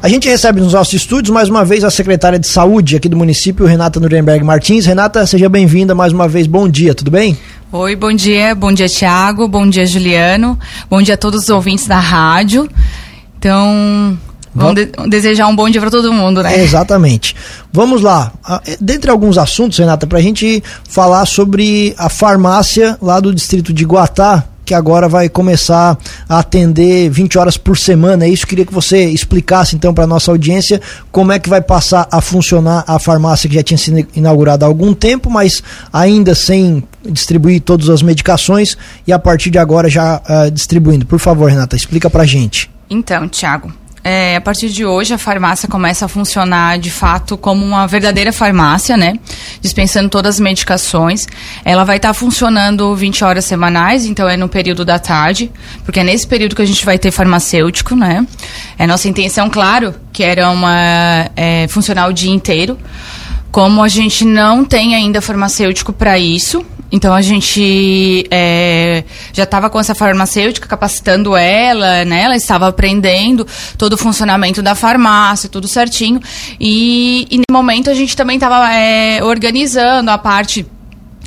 A 0.00 0.08
gente 0.08 0.28
recebe 0.28 0.60
nos 0.60 0.74
nossos 0.74 0.94
estúdios 0.94 1.34
mais 1.34 1.48
uma 1.48 1.64
vez 1.64 1.82
a 1.82 1.90
secretária 1.90 2.38
de 2.38 2.46
saúde 2.46 2.94
aqui 2.94 3.08
do 3.08 3.16
município, 3.16 3.66
Renata 3.66 3.98
Nuremberg 3.98 4.44
Martins. 4.44 4.86
Renata, 4.86 5.26
seja 5.26 5.48
bem-vinda 5.48 5.92
mais 5.92 6.12
uma 6.12 6.28
vez. 6.28 6.46
Bom 6.46 6.68
dia, 6.68 6.94
tudo 6.94 7.10
bem? 7.10 7.36
Oi, 7.72 7.96
bom 7.96 8.12
dia. 8.12 8.54
Bom 8.54 8.72
dia, 8.72 8.88
Tiago. 8.88 9.48
Bom 9.48 9.68
dia, 9.68 9.84
Juliano. 9.84 10.56
Bom 10.88 11.02
dia 11.02 11.14
a 11.14 11.18
todos 11.18 11.42
os 11.42 11.48
ouvintes 11.48 11.88
da 11.88 11.98
rádio. 11.98 12.70
Então, 13.36 14.16
vamos 14.54 14.76
de 14.76 14.86
desejar 15.08 15.48
um 15.48 15.56
bom 15.56 15.68
dia 15.68 15.80
para 15.80 15.90
todo 15.90 16.12
mundo, 16.12 16.44
né? 16.44 16.60
É, 16.60 16.62
exatamente. 16.62 17.34
Vamos 17.72 18.00
lá. 18.00 18.32
Dentre 18.80 19.10
alguns 19.10 19.36
assuntos, 19.36 19.78
Renata, 19.78 20.06
para 20.06 20.18
a 20.20 20.22
gente 20.22 20.62
falar 20.88 21.26
sobre 21.26 21.92
a 21.98 22.08
farmácia 22.08 22.96
lá 23.02 23.18
do 23.18 23.34
distrito 23.34 23.72
de 23.72 23.84
Guatá, 23.84 24.44
que 24.68 24.74
agora 24.74 25.08
vai 25.08 25.30
começar 25.30 25.96
a 26.28 26.40
atender 26.40 27.08
20 27.08 27.38
horas 27.38 27.56
por 27.56 27.78
semana. 27.78 28.26
É 28.26 28.28
isso 28.28 28.46
queria 28.46 28.66
que 28.66 28.74
você 28.74 29.08
explicasse 29.08 29.74
então 29.74 29.94
para 29.94 30.06
nossa 30.06 30.30
audiência 30.30 30.78
como 31.10 31.32
é 31.32 31.38
que 31.38 31.48
vai 31.48 31.62
passar 31.62 32.06
a 32.12 32.20
funcionar 32.20 32.84
a 32.86 32.98
farmácia 32.98 33.48
que 33.48 33.54
já 33.54 33.62
tinha 33.62 33.78
sido 33.78 34.06
inaugurada 34.14 34.66
há 34.66 34.68
algum 34.68 34.92
tempo, 34.92 35.30
mas 35.30 35.62
ainda 35.90 36.34
sem 36.34 36.84
distribuir 37.02 37.62
todas 37.62 37.88
as 37.88 38.02
medicações 38.02 38.76
e 39.06 39.12
a 39.12 39.18
partir 39.18 39.48
de 39.48 39.56
agora 39.56 39.88
já 39.88 40.20
uh, 40.28 40.50
distribuindo. 40.50 41.06
Por 41.06 41.18
favor, 41.18 41.48
Renata, 41.50 41.74
explica 41.74 42.10
para 42.10 42.26
gente. 42.26 42.70
Então, 42.90 43.26
Tiago, 43.26 43.72
é, 44.02 44.36
a 44.36 44.40
partir 44.40 44.68
de 44.68 44.84
hoje 44.84 45.12
a 45.12 45.18
farmácia 45.18 45.68
começa 45.68 46.04
a 46.04 46.08
funcionar 46.08 46.78
de 46.78 46.90
fato 46.90 47.36
como 47.36 47.64
uma 47.64 47.86
verdadeira 47.86 48.32
farmácia, 48.32 48.96
né? 48.96 49.14
Dispensando 49.60 50.08
todas 50.08 50.36
as 50.36 50.40
medicações. 50.40 51.26
Ela 51.64 51.84
vai 51.84 51.96
estar 51.96 52.08
tá 52.08 52.14
funcionando 52.14 52.94
20 52.94 53.24
horas 53.24 53.44
semanais, 53.44 54.06
então 54.06 54.28
é 54.28 54.36
no 54.36 54.48
período 54.48 54.84
da 54.84 54.98
tarde, 54.98 55.50
porque 55.84 56.00
é 56.00 56.04
nesse 56.04 56.26
período 56.26 56.54
que 56.54 56.62
a 56.62 56.66
gente 56.66 56.84
vai 56.84 56.98
ter 56.98 57.10
farmacêutico, 57.10 57.94
né? 57.94 58.26
É 58.78 58.86
nossa 58.86 59.08
intenção, 59.08 59.50
claro, 59.50 59.94
que 60.12 60.22
era 60.22 60.50
uma 60.50 61.30
é, 61.36 61.66
funcionar 61.68 62.08
o 62.08 62.12
dia 62.12 62.32
inteiro. 62.32 62.78
Como 63.50 63.82
a 63.82 63.88
gente 63.88 64.24
não 64.24 64.64
tem 64.64 64.94
ainda 64.94 65.20
farmacêutico 65.20 65.92
para 65.92 66.18
isso, 66.18 66.64
então 66.90 67.14
a 67.14 67.20
gente 67.20 68.26
é, 68.30 69.04
já 69.32 69.44
estava 69.44 69.68
com 69.68 69.78
essa 69.78 69.94
farmacêutica 69.94 70.66
capacitando 70.66 71.36
ela, 71.36 72.04
né? 72.04 72.22
Ela 72.22 72.36
estava 72.36 72.66
aprendendo 72.66 73.46
todo 73.76 73.92
o 73.92 73.96
funcionamento 73.98 74.62
da 74.62 74.74
farmácia, 74.74 75.48
tudo 75.48 75.68
certinho. 75.68 76.20
E, 76.58 77.26
e 77.30 77.38
no 77.38 77.52
momento 77.52 77.90
a 77.90 77.94
gente 77.94 78.16
também 78.16 78.36
estava 78.36 78.72
é, 78.72 79.22
organizando 79.22 80.10
a 80.10 80.16
parte 80.16 80.66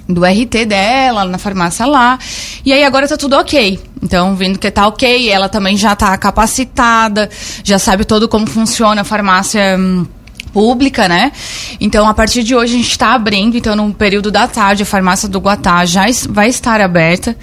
do 0.10 0.26
RT 0.26 0.66
dela 0.66 1.26
na 1.26 1.38
farmácia 1.38 1.86
lá. 1.86 2.18
E 2.66 2.74
aí 2.74 2.84
agora 2.84 3.08
tá 3.08 3.16
tudo 3.16 3.36
ok. 3.36 3.80
Então, 4.02 4.36
vendo 4.36 4.58
que 4.58 4.70
tá 4.72 4.88
ok, 4.88 5.30
ela 5.30 5.48
também 5.48 5.78
já 5.78 5.96
tá 5.96 6.18
capacitada, 6.18 7.30
já 7.64 7.78
sabe 7.78 8.04
todo 8.04 8.28
como 8.28 8.48
funciona 8.48 9.02
a 9.02 9.06
farmácia. 9.06 9.78
Hum, 9.78 10.08
pública, 10.54 11.08
né? 11.08 11.32
Então, 11.80 12.08
a 12.08 12.14
partir 12.14 12.44
de 12.44 12.56
hoje, 12.56 12.74
a 12.74 12.78
gente 12.78 12.92
está 12.92 13.14
abrindo. 13.14 13.58
Então, 13.58 13.76
no 13.76 13.94
período 13.94 14.32
da 14.32 14.48
tarde, 14.48 14.84
a 14.84 14.86
farmácia 14.86 15.28
do 15.28 15.40
Guatá 15.40 15.86
já 15.86 16.06
vai 16.30 16.50
estar 16.50 16.82
aberta, 16.82 17.36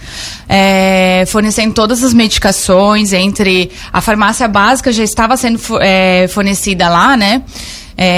é, 0.49 1.25
fornecendo 1.29 1.75
todas 1.75 2.03
as 2.03 2.13
medicações. 2.13 3.13
Entre 3.13 3.71
a 3.93 4.01
farmácia 4.01 4.47
básica 4.49 4.93
já 4.93 5.05
estava 5.05 5.37
sendo 5.37 5.61
é, 5.81 6.27
fornecida 6.29 6.89
lá, 6.89 7.17
né? 7.17 7.43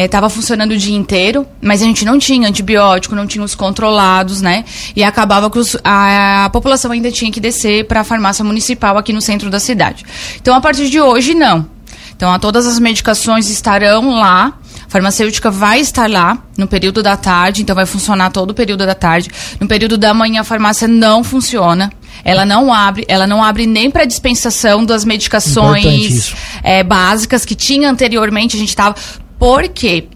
estava 0.04 0.26
é, 0.26 0.28
funcionando 0.28 0.72
o 0.72 0.76
dia 0.76 0.94
inteiro, 0.94 1.46
mas 1.60 1.80
a 1.80 1.86
gente 1.86 2.04
não 2.04 2.18
tinha 2.18 2.46
antibiótico, 2.46 3.14
não 3.14 3.26
tinha 3.26 3.42
os 3.42 3.54
controlados, 3.54 4.42
né? 4.42 4.64
E 4.94 5.02
acabava 5.02 5.50
que 5.50 5.58
os, 5.58 5.74
a, 5.82 6.44
a, 6.44 6.50
população 6.50 6.92
ainda 6.92 7.10
tinha 7.10 7.32
que 7.32 7.40
descer 7.40 7.86
para 7.86 8.00
a 8.00 8.04
farmácia 8.04 8.44
municipal 8.44 8.98
aqui 8.98 9.10
no 9.10 9.22
centro 9.22 9.48
da 9.48 9.58
cidade. 9.58 10.04
Então, 10.38 10.54
a 10.54 10.60
partir 10.60 10.90
de 10.90 11.00
hoje, 11.00 11.34
não. 11.34 11.66
Então, 12.14 12.38
todas 12.38 12.66
as 12.66 12.78
medicações 12.78 13.48
estarão 13.48 14.20
lá 14.20 14.59
farmacêutica 14.90 15.50
vai 15.50 15.80
estar 15.80 16.10
lá 16.10 16.36
no 16.58 16.66
período 16.66 17.00
da 17.02 17.16
tarde, 17.16 17.62
então 17.62 17.74
vai 17.76 17.86
funcionar 17.86 18.30
todo 18.30 18.50
o 18.50 18.54
período 18.54 18.84
da 18.84 18.94
tarde. 18.94 19.30
No 19.60 19.68
período 19.68 19.96
da 19.96 20.12
manhã 20.12 20.40
a 20.40 20.44
farmácia 20.44 20.86
não 20.88 21.22
funciona. 21.22 21.92
Ela 22.24 22.44
não 22.44 22.74
abre, 22.74 23.04
ela 23.08 23.26
não 23.26 23.42
abre 23.42 23.66
nem 23.66 23.88
para 23.88 24.04
dispensação 24.04 24.84
das 24.84 25.04
medicações 25.04 26.34
é, 26.62 26.82
básicas 26.82 27.44
que 27.44 27.54
tinha 27.54 27.88
anteriormente. 27.88 28.56
A 28.56 28.58
gente 28.58 28.68
estava. 28.68 28.96
Por 29.38 29.68
quê? 29.68 30.08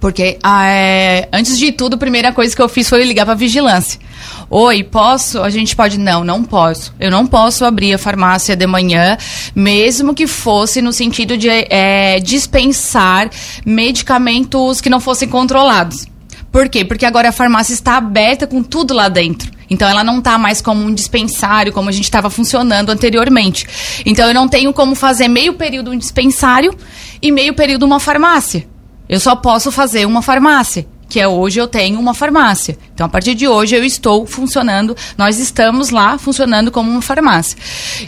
Porque 0.00 0.38
ah, 0.42 0.66
é, 0.66 1.28
antes 1.32 1.58
de 1.58 1.72
tudo, 1.72 1.94
a 1.94 1.98
primeira 1.98 2.32
coisa 2.32 2.54
que 2.54 2.62
eu 2.62 2.68
fiz 2.68 2.88
foi 2.88 3.04
ligar 3.04 3.26
para 3.26 3.34
vigilância. 3.34 4.00
Oi, 4.48 4.82
posso? 4.84 5.42
A 5.42 5.50
gente 5.50 5.74
pode. 5.74 5.98
Não, 5.98 6.24
não 6.24 6.44
posso. 6.44 6.94
Eu 6.98 7.10
não 7.10 7.26
posso 7.26 7.64
abrir 7.64 7.94
a 7.94 7.98
farmácia 7.98 8.56
de 8.56 8.66
manhã, 8.66 9.16
mesmo 9.54 10.14
que 10.14 10.26
fosse 10.26 10.80
no 10.80 10.92
sentido 10.92 11.36
de 11.36 11.48
é, 11.48 12.20
dispensar 12.20 13.30
medicamentos 13.64 14.80
que 14.80 14.88
não 14.88 15.00
fossem 15.00 15.28
controlados. 15.28 16.06
Por 16.50 16.68
quê? 16.68 16.84
Porque 16.84 17.04
agora 17.04 17.28
a 17.28 17.32
farmácia 17.32 17.74
está 17.74 17.96
aberta 17.96 18.46
com 18.46 18.62
tudo 18.62 18.94
lá 18.94 19.08
dentro. 19.08 19.50
Então 19.68 19.86
ela 19.86 20.02
não 20.02 20.18
está 20.18 20.38
mais 20.38 20.62
como 20.62 20.82
um 20.82 20.94
dispensário, 20.94 21.72
como 21.72 21.88
a 21.88 21.92
gente 21.92 22.04
estava 22.04 22.30
funcionando 22.30 22.90
anteriormente. 22.90 23.66
Então 24.06 24.26
eu 24.26 24.32
não 24.32 24.48
tenho 24.48 24.72
como 24.72 24.94
fazer 24.94 25.28
meio 25.28 25.54
período 25.54 25.90
um 25.90 25.98
dispensário 25.98 26.74
e 27.20 27.30
meio 27.30 27.52
período 27.52 27.84
uma 27.84 28.00
farmácia. 28.00 28.66
Eu 29.08 29.20
só 29.20 29.34
posso 29.34 29.72
fazer 29.72 30.06
uma 30.06 30.22
farmácia 30.22 30.86
que 31.08 31.18
é 31.18 31.26
hoje 31.26 31.58
eu 31.58 31.66
tenho 31.66 31.98
uma 31.98 32.12
farmácia. 32.12 32.76
Então, 32.92 33.06
a 33.06 33.08
partir 33.08 33.34
de 33.34 33.48
hoje 33.48 33.74
eu 33.74 33.82
estou 33.82 34.26
funcionando, 34.26 34.94
nós 35.16 35.38
estamos 35.38 35.90
lá 35.90 36.18
funcionando 36.18 36.70
como 36.70 36.90
uma 36.90 37.00
farmácia. 37.00 37.56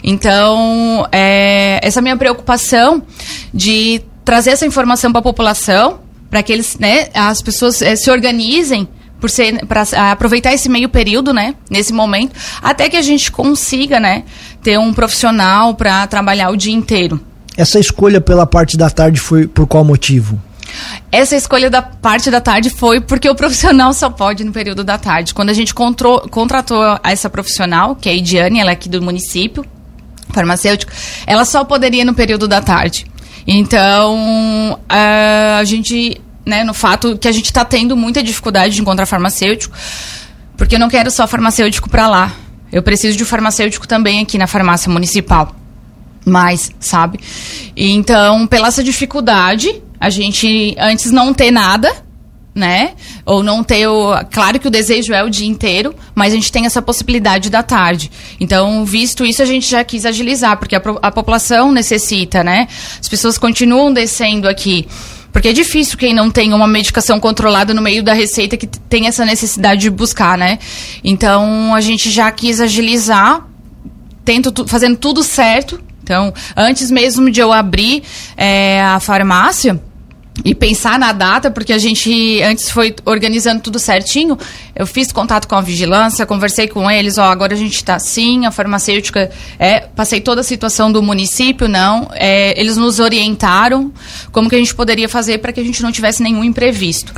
Então, 0.03 1.07
é, 1.11 1.79
essa 1.81 2.01
minha 2.01 2.15
preocupação 2.15 3.01
de 3.51 4.01
trazer 4.23 4.51
essa 4.51 4.65
informação 4.65 5.11
para 5.11 5.19
a 5.19 5.23
população, 5.23 5.99
para 6.29 6.43
que 6.43 6.53
eles, 6.53 6.77
né, 6.77 7.09
as 7.13 7.41
pessoas 7.41 7.81
é, 7.81 7.95
se 7.95 8.11
organizem 8.11 8.87
para 9.67 10.11
aproveitar 10.11 10.53
esse 10.53 10.67
meio 10.67 10.89
período, 10.89 11.33
né, 11.33 11.55
nesse 11.69 11.93
momento, 11.93 12.33
até 12.61 12.89
que 12.89 12.97
a 12.97 13.01
gente 13.01 13.31
consiga, 13.31 13.99
né, 13.99 14.23
ter 14.63 14.79
um 14.79 14.93
profissional 14.93 15.75
para 15.75 16.05
trabalhar 16.07 16.49
o 16.49 16.57
dia 16.57 16.73
inteiro. 16.73 17.19
Essa 17.57 17.79
escolha 17.79 18.21
pela 18.21 18.47
parte 18.47 18.77
da 18.77 18.89
tarde 18.89 19.19
foi 19.19 19.47
por 19.47 19.67
qual 19.67 19.83
motivo? 19.83 20.39
Essa 21.11 21.35
escolha 21.35 21.69
da 21.69 21.81
parte 21.81 22.31
da 22.31 22.39
tarde 22.39 22.69
foi 22.69 23.01
porque 23.01 23.29
o 23.29 23.35
profissional 23.35 23.93
só 23.93 24.09
pode 24.09 24.43
no 24.43 24.51
período 24.51 24.83
da 24.83 24.97
tarde. 24.97 25.33
Quando 25.33 25.49
a 25.49 25.53
gente 25.53 25.73
controu, 25.73 26.21
contratou 26.29 26.81
essa 27.03 27.29
profissional, 27.29 27.95
que 27.95 28.09
é 28.09 28.13
a 28.13 28.15
Idiane, 28.15 28.59
ela 28.59 28.69
é 28.69 28.73
aqui 28.73 28.87
do 28.87 29.01
município, 29.01 29.65
farmacêutico, 30.31 30.91
ela 31.27 31.45
só 31.45 31.63
poderia 31.63 32.05
no 32.05 32.13
período 32.13 32.47
da 32.47 32.61
tarde. 32.61 33.05
Então, 33.45 34.79
a 34.87 35.63
gente, 35.63 36.21
né, 36.45 36.63
no 36.63 36.73
fato 36.73 37.17
que 37.17 37.27
a 37.27 37.31
gente 37.31 37.45
está 37.45 37.65
tendo 37.65 37.97
muita 37.97 38.23
dificuldade 38.23 38.75
de 38.75 38.81
encontrar 38.81 39.05
farmacêutico, 39.05 39.75
porque 40.57 40.75
eu 40.75 40.79
não 40.79 40.89
quero 40.89 41.09
só 41.09 41.27
farmacêutico 41.27 41.89
para 41.89 42.07
lá. 42.07 42.33
Eu 42.71 42.81
preciso 42.81 43.17
de 43.17 43.23
um 43.23 43.25
farmacêutico 43.25 43.87
também 43.87 44.21
aqui 44.21 44.37
na 44.37 44.47
farmácia 44.47 44.89
municipal. 44.89 45.55
Mais, 46.23 46.69
sabe? 46.79 47.19
Então, 47.75 48.45
pela 48.45 48.67
essa 48.67 48.83
dificuldade, 48.83 49.81
a 50.01 50.09
gente 50.09 50.75
antes 50.79 51.11
não 51.11 51.31
ter 51.31 51.51
nada, 51.51 51.93
né? 52.55 52.93
Ou 53.23 53.43
não 53.43 53.63
ter 53.63 53.87
o. 53.87 54.11
Claro 54.31 54.59
que 54.59 54.67
o 54.67 54.71
desejo 54.71 55.13
é 55.13 55.23
o 55.23 55.29
dia 55.29 55.47
inteiro, 55.47 55.93
mas 56.15 56.33
a 56.33 56.35
gente 56.35 56.51
tem 56.51 56.65
essa 56.65 56.81
possibilidade 56.81 57.51
da 57.51 57.61
tarde. 57.61 58.11
Então, 58.39 58.83
visto 58.83 59.23
isso, 59.23 59.43
a 59.43 59.45
gente 59.45 59.69
já 59.69 59.83
quis 59.83 60.03
agilizar, 60.03 60.57
porque 60.57 60.75
a, 60.75 60.81
a 61.03 61.11
população 61.11 61.71
necessita, 61.71 62.43
né? 62.43 62.67
As 62.99 63.07
pessoas 63.07 63.37
continuam 63.37 63.93
descendo 63.93 64.49
aqui. 64.49 64.87
Porque 65.31 65.49
é 65.49 65.53
difícil 65.53 65.97
quem 65.97 66.15
não 66.15 66.31
tem 66.31 66.51
uma 66.51 66.67
medicação 66.67 67.19
controlada 67.19 67.71
no 67.71 67.81
meio 67.81 68.03
da 68.03 68.11
receita 68.11 68.57
que 68.57 68.65
tem 68.67 69.07
essa 69.07 69.23
necessidade 69.23 69.81
de 69.81 69.89
buscar, 69.91 70.35
né? 70.35 70.57
Então, 71.03 71.75
a 71.75 71.79
gente 71.79 72.09
já 72.09 72.29
quis 72.31 72.59
agilizar, 72.59 73.47
tento 74.25 74.67
fazendo 74.67 74.97
tudo 74.97 75.23
certo. 75.23 75.79
Então, 76.03 76.33
antes 76.57 76.91
mesmo 76.91 77.29
de 77.29 77.39
eu 77.39 77.53
abrir 77.53 78.03
é, 78.35 78.81
a 78.81 78.99
farmácia, 78.99 79.79
e 80.43 80.55
pensar 80.55 80.97
na 80.97 81.11
data, 81.11 81.51
porque 81.51 81.73
a 81.73 81.77
gente 81.77 82.41
antes 82.41 82.69
foi 82.69 82.95
organizando 83.05 83.61
tudo 83.61 83.79
certinho. 83.79 84.37
Eu 84.75 84.87
fiz 84.87 85.11
contato 85.11 85.47
com 85.47 85.55
a 85.55 85.61
vigilância, 85.61 86.25
conversei 86.25 86.67
com 86.67 86.89
eles, 86.89 87.17
ó, 87.17 87.25
agora 87.25 87.53
a 87.53 87.57
gente 87.57 87.75
está 87.75 87.95
assim, 87.95 88.45
a 88.45 88.51
farmacêutica, 88.51 89.29
é, 89.59 89.81
passei 89.81 90.21
toda 90.21 90.41
a 90.41 90.43
situação 90.43 90.91
do 90.91 91.01
município, 91.03 91.67
não, 91.67 92.09
é, 92.13 92.59
eles 92.59 92.77
nos 92.77 92.99
orientaram 92.99 93.91
como 94.31 94.49
que 94.49 94.55
a 94.55 94.59
gente 94.59 94.73
poderia 94.73 95.07
fazer 95.07 95.39
para 95.39 95.51
que 95.51 95.59
a 95.59 95.63
gente 95.63 95.83
não 95.83 95.91
tivesse 95.91 96.23
nenhum 96.23 96.43
imprevisto. 96.43 97.13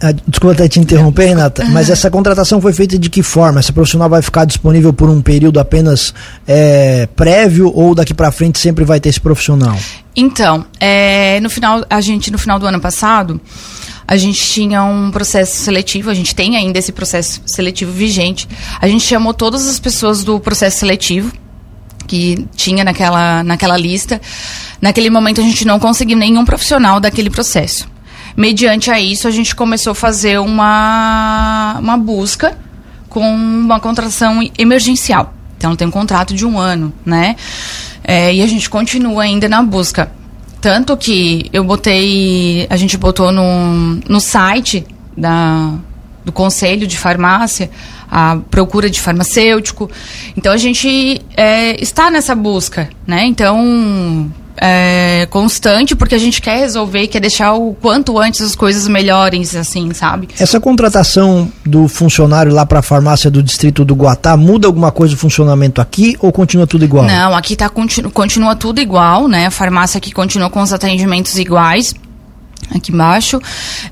Ah, 0.00 0.12
desculpa 0.28 0.54
até 0.54 0.68
te 0.68 0.78
interromper, 0.78 1.26
Renata, 1.28 1.64
mas 1.66 1.88
essa 1.88 2.10
contratação 2.10 2.60
foi 2.60 2.72
feita 2.74 2.98
de 2.98 3.08
que 3.08 3.22
forma? 3.22 3.60
Essa 3.60 3.72
profissional 3.72 4.10
vai 4.10 4.20
ficar 4.20 4.44
disponível 4.44 4.92
por 4.92 5.08
um 5.08 5.22
período 5.22 5.58
apenas 5.58 6.12
é, 6.46 7.08
prévio 7.16 7.72
ou 7.74 7.94
daqui 7.94 8.12
para 8.12 8.30
frente 8.30 8.58
sempre 8.58 8.84
vai 8.84 9.00
ter 9.00 9.08
esse 9.08 9.20
profissional? 9.20 9.76
Então, 10.14 10.66
é, 10.78 11.40
no 11.40 11.48
final, 11.48 11.84
a 11.88 12.00
gente 12.02 12.30
no 12.30 12.38
final 12.38 12.58
do 12.58 12.66
ano 12.66 12.78
passado, 12.78 13.40
a 14.06 14.16
gente 14.18 14.40
tinha 14.40 14.84
um 14.84 15.10
processo 15.10 15.56
seletivo, 15.56 16.10
a 16.10 16.14
gente 16.14 16.34
tem 16.34 16.56
ainda 16.56 16.78
esse 16.78 16.92
processo 16.92 17.40
seletivo 17.46 17.90
vigente. 17.90 18.46
A 18.80 18.86
gente 18.86 19.02
chamou 19.02 19.32
todas 19.32 19.66
as 19.66 19.80
pessoas 19.80 20.22
do 20.22 20.38
processo 20.38 20.78
seletivo 20.78 21.32
que 22.06 22.46
tinha 22.54 22.84
naquela, 22.84 23.42
naquela 23.42 23.76
lista. 23.76 24.20
Naquele 24.80 25.08
momento 25.08 25.40
a 25.40 25.44
gente 25.44 25.64
não 25.64 25.78
conseguiu 25.78 26.18
nenhum 26.18 26.44
profissional 26.44 27.00
daquele 27.00 27.30
processo. 27.30 27.95
Mediante 28.36 28.90
a 28.90 29.00
isso, 29.00 29.26
a 29.26 29.30
gente 29.30 29.56
começou 29.56 29.92
a 29.92 29.94
fazer 29.94 30.38
uma, 30.38 31.76
uma 31.80 31.96
busca 31.96 32.56
com 33.08 33.34
uma 33.34 33.80
contratação 33.80 34.40
emergencial. 34.58 35.32
Então 35.56 35.74
tem 35.74 35.88
um 35.88 35.90
contrato 35.90 36.34
de 36.34 36.44
um 36.44 36.58
ano, 36.58 36.92
né? 37.04 37.36
É, 38.04 38.34
e 38.34 38.42
a 38.42 38.46
gente 38.46 38.68
continua 38.68 39.22
ainda 39.22 39.48
na 39.48 39.62
busca. 39.62 40.12
Tanto 40.60 40.96
que 40.96 41.48
eu 41.52 41.64
botei, 41.64 42.66
a 42.68 42.76
gente 42.76 42.96
botou 42.98 43.32
no, 43.32 44.00
no 44.06 44.20
site 44.20 44.86
da, 45.16 45.72
do 46.24 46.30
Conselho 46.30 46.86
de 46.86 46.98
Farmácia 46.98 47.70
a 48.10 48.38
procura 48.50 48.88
de 48.88 49.00
farmacêutico. 49.00 49.90
Então 50.36 50.52
a 50.52 50.56
gente 50.56 51.20
é, 51.36 51.80
está 51.82 52.10
nessa 52.10 52.34
busca, 52.34 52.88
né? 53.06 53.24
Então 53.24 54.30
é, 54.56 55.26
constante, 55.30 55.94
porque 55.94 56.14
a 56.14 56.18
gente 56.18 56.40
quer 56.40 56.58
resolver 56.58 57.02
e 57.02 57.08
quer 57.08 57.20
deixar 57.20 57.52
o 57.54 57.74
quanto 57.74 58.18
antes 58.18 58.40
as 58.40 58.54
coisas 58.54 58.88
melhorem, 58.88 59.42
assim, 59.42 59.92
sabe? 59.92 60.28
Essa 60.38 60.58
contratação 60.58 61.50
do 61.64 61.88
funcionário 61.88 62.52
lá 62.52 62.64
para 62.64 62.78
a 62.78 62.82
farmácia 62.82 63.30
do 63.30 63.42
distrito 63.42 63.84
do 63.84 63.94
Guatá 63.94 64.36
muda 64.36 64.66
alguma 64.66 64.90
coisa 64.90 65.14
o 65.14 65.18
funcionamento 65.18 65.80
aqui 65.80 66.16
ou 66.20 66.32
continua 66.32 66.66
tudo 66.66 66.84
igual? 66.84 67.04
Não, 67.04 67.36
aqui 67.36 67.54
tá, 67.54 67.68
continu, 67.68 68.10
continua 68.10 68.56
tudo 68.56 68.80
igual, 68.80 69.28
né? 69.28 69.46
A 69.46 69.50
farmácia 69.50 69.98
aqui 69.98 70.12
continua 70.12 70.48
com 70.48 70.62
os 70.62 70.72
atendimentos 70.72 71.38
iguais 71.38 71.94
aqui 72.74 72.92
embaixo. 72.92 73.40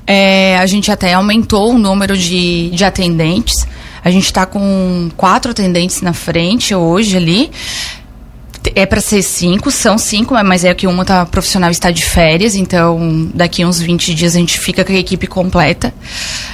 É, 0.05 0.57
a 0.59 0.65
gente 0.65 0.91
até 0.91 1.13
aumentou 1.13 1.73
o 1.73 1.77
número 1.77 2.17
de, 2.17 2.69
de 2.71 2.83
atendentes. 2.83 3.65
A 4.03 4.11
gente 4.11 4.25
está 4.25 4.45
com 4.45 5.09
quatro 5.17 5.51
atendentes 5.51 6.01
na 6.01 6.13
frente 6.13 6.75
hoje 6.75 7.17
ali. 7.17 7.51
É 8.75 8.85
para 8.85 8.99
ser 8.99 9.23
cinco, 9.23 9.71
são 9.71 9.97
cinco, 9.97 10.35
mas 10.43 10.65
é 10.65 10.73
que 10.73 10.85
uma 10.85 11.05
tá, 11.05 11.25
profissional 11.25 11.71
está 11.71 11.91
de 11.91 12.03
férias, 12.03 12.55
então 12.55 13.31
daqui 13.33 13.63
uns 13.63 13.79
20 13.79 14.13
dias 14.13 14.35
a 14.35 14.39
gente 14.39 14.59
fica 14.59 14.83
com 14.83 14.91
a 14.91 14.97
equipe 14.97 15.27
completa. 15.27 15.93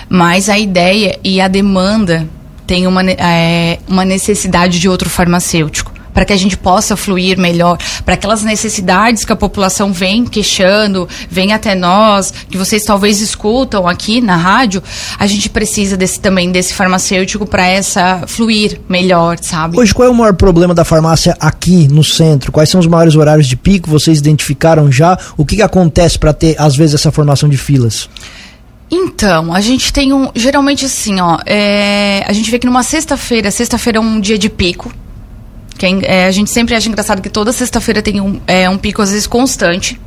Mas 0.07 0.47
a 0.47 0.59
ideia 0.59 1.17
e 1.23 1.41
a 1.41 1.47
demanda 1.47 2.27
tem 2.67 2.85
uma, 2.85 3.01
é, 3.09 3.79
uma 3.87 4.05
necessidade 4.05 4.79
de 4.79 4.87
outro 4.87 5.09
farmacêutico 5.09 5.90
para 6.13 6.25
que 6.25 6.33
a 6.33 6.37
gente 6.37 6.57
possa 6.57 6.95
fluir 6.95 7.37
melhor, 7.37 7.77
para 8.05 8.15
aquelas 8.15 8.43
necessidades 8.43 9.23
que 9.25 9.31
a 9.31 9.35
população 9.35 9.91
vem 9.93 10.25
queixando, 10.25 11.07
vem 11.29 11.53
até 11.53 11.75
nós, 11.75 12.33
que 12.49 12.57
vocês 12.57 12.83
talvez 12.83 13.21
escutam 13.21 13.87
aqui 13.87 14.21
na 14.21 14.35
rádio, 14.35 14.81
a 15.17 15.27
gente 15.27 15.49
precisa 15.49 15.95
desse 15.97 16.19
também 16.19 16.51
desse 16.51 16.73
farmacêutico 16.73 17.45
para 17.45 17.65
essa 17.65 18.23
fluir 18.27 18.79
melhor, 18.87 19.37
sabe? 19.41 19.79
Hoje 19.79 19.93
qual 19.93 20.07
é 20.07 20.11
o 20.11 20.15
maior 20.15 20.33
problema 20.33 20.73
da 20.73 20.85
farmácia 20.85 21.35
aqui 21.39 21.87
no 21.87 22.03
centro? 22.03 22.51
Quais 22.51 22.69
são 22.69 22.79
os 22.79 22.87
maiores 22.87 23.15
horários 23.15 23.47
de 23.47 23.55
pico? 23.55 23.89
Vocês 23.89 24.19
identificaram 24.19 24.91
já? 24.91 25.17
O 25.37 25.45
que, 25.45 25.57
que 25.57 25.61
acontece 25.61 26.17
para 26.17 26.33
ter 26.33 26.55
às 26.57 26.75
vezes 26.75 26.95
essa 26.95 27.11
formação 27.11 27.49
de 27.49 27.57
filas? 27.57 28.09
Então, 28.91 29.53
a 29.53 29.61
gente 29.61 29.93
tem 29.93 30.11
um. 30.11 30.29
Geralmente 30.35 30.85
assim, 30.85 31.21
ó. 31.21 31.39
É, 31.45 32.25
a 32.27 32.33
gente 32.33 32.51
vê 32.51 32.59
que 32.59 32.65
numa 32.67 32.83
sexta-feira, 32.83 33.49
sexta-feira 33.49 33.99
é 33.99 34.01
um 34.01 34.19
dia 34.19 34.37
de 34.37 34.49
pico. 34.49 34.91
Que 35.81 36.05
é, 36.05 36.27
a 36.27 36.31
gente 36.31 36.51
sempre 36.51 36.75
acha 36.75 36.87
engraçado 36.87 37.23
que 37.23 37.29
toda 37.29 37.51
sexta-feira 37.51 38.03
tem 38.03 38.21
um, 38.21 38.39
é, 38.45 38.69
um 38.69 38.77
pico, 38.77 39.01
às 39.01 39.09
vezes, 39.09 39.25
constante. 39.25 39.99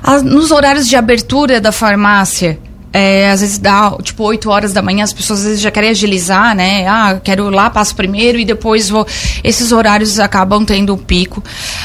A, 0.00 0.22
nos 0.22 0.52
horários 0.52 0.86
de 0.86 0.94
abertura 0.94 1.60
da 1.60 1.72
farmácia, 1.72 2.60
é, 2.92 3.28
às 3.28 3.40
vezes 3.40 3.58
dá, 3.58 3.90
tipo, 4.00 4.22
8 4.22 4.48
horas 4.48 4.72
da 4.72 4.80
manhã, 4.80 5.02
as 5.02 5.12
pessoas 5.12 5.40
às 5.40 5.46
vezes 5.46 5.60
já 5.60 5.72
querem 5.72 5.90
agilizar, 5.90 6.54
né? 6.54 6.86
Ah, 6.86 7.18
quero 7.20 7.50
lá, 7.50 7.68
passo 7.68 7.96
primeiro 7.96 8.38
e 8.38 8.44
depois 8.44 8.88
vou. 8.88 9.04
Esses 9.42 9.72
horários 9.72 10.20
acabam 10.20 10.64
tendo 10.64 10.94
um 10.94 10.98
pico. 10.98 11.42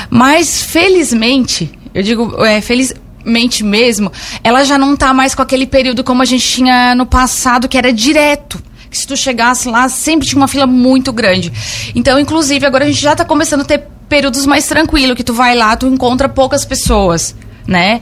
Mas, 0.08 0.62
felizmente, 0.62 1.72
eu 1.96 2.04
digo, 2.04 2.46
é, 2.46 2.62
felizmente 2.62 3.64
mesmo, 3.64 4.12
ela 4.44 4.64
já 4.64 4.78
não 4.78 4.94
está 4.94 5.12
mais 5.16 5.34
com 5.34 5.42
aquele 5.42 5.66
período 5.66 6.04
como 6.04 6.22
a 6.22 6.26
gente 6.26 6.48
tinha 6.48 6.94
no 6.94 7.08
passado, 7.08 7.68
que 7.68 7.76
era 7.76 7.92
direto 7.92 8.62
que 8.94 9.00
se 9.00 9.08
tu 9.08 9.18
chegasse 9.18 9.68
lá, 9.70 9.90
sempre 9.90 10.28
tinha 10.28 10.40
uma 10.40 10.48
fila 10.48 10.68
muito 10.68 11.12
grande. 11.12 11.52
Então, 11.96 12.20
inclusive, 12.20 12.66
agora 12.66 12.86
a 12.86 12.88
gente 12.88 13.02
já 13.02 13.14
está 13.14 13.26
começando 13.26 13.62
a 13.62 13.66
ter 13.66 13.88
períodos 14.08 14.46
mais 14.46 14.68
tranquilos, 14.68 15.18
que 15.18 15.24
tu 15.24 15.34
vai 15.34 15.56
lá, 15.56 15.76
tu 15.76 15.88
encontra 15.88 16.30
poucas 16.30 16.64
pessoas, 16.64 17.36
né? 17.68 18.00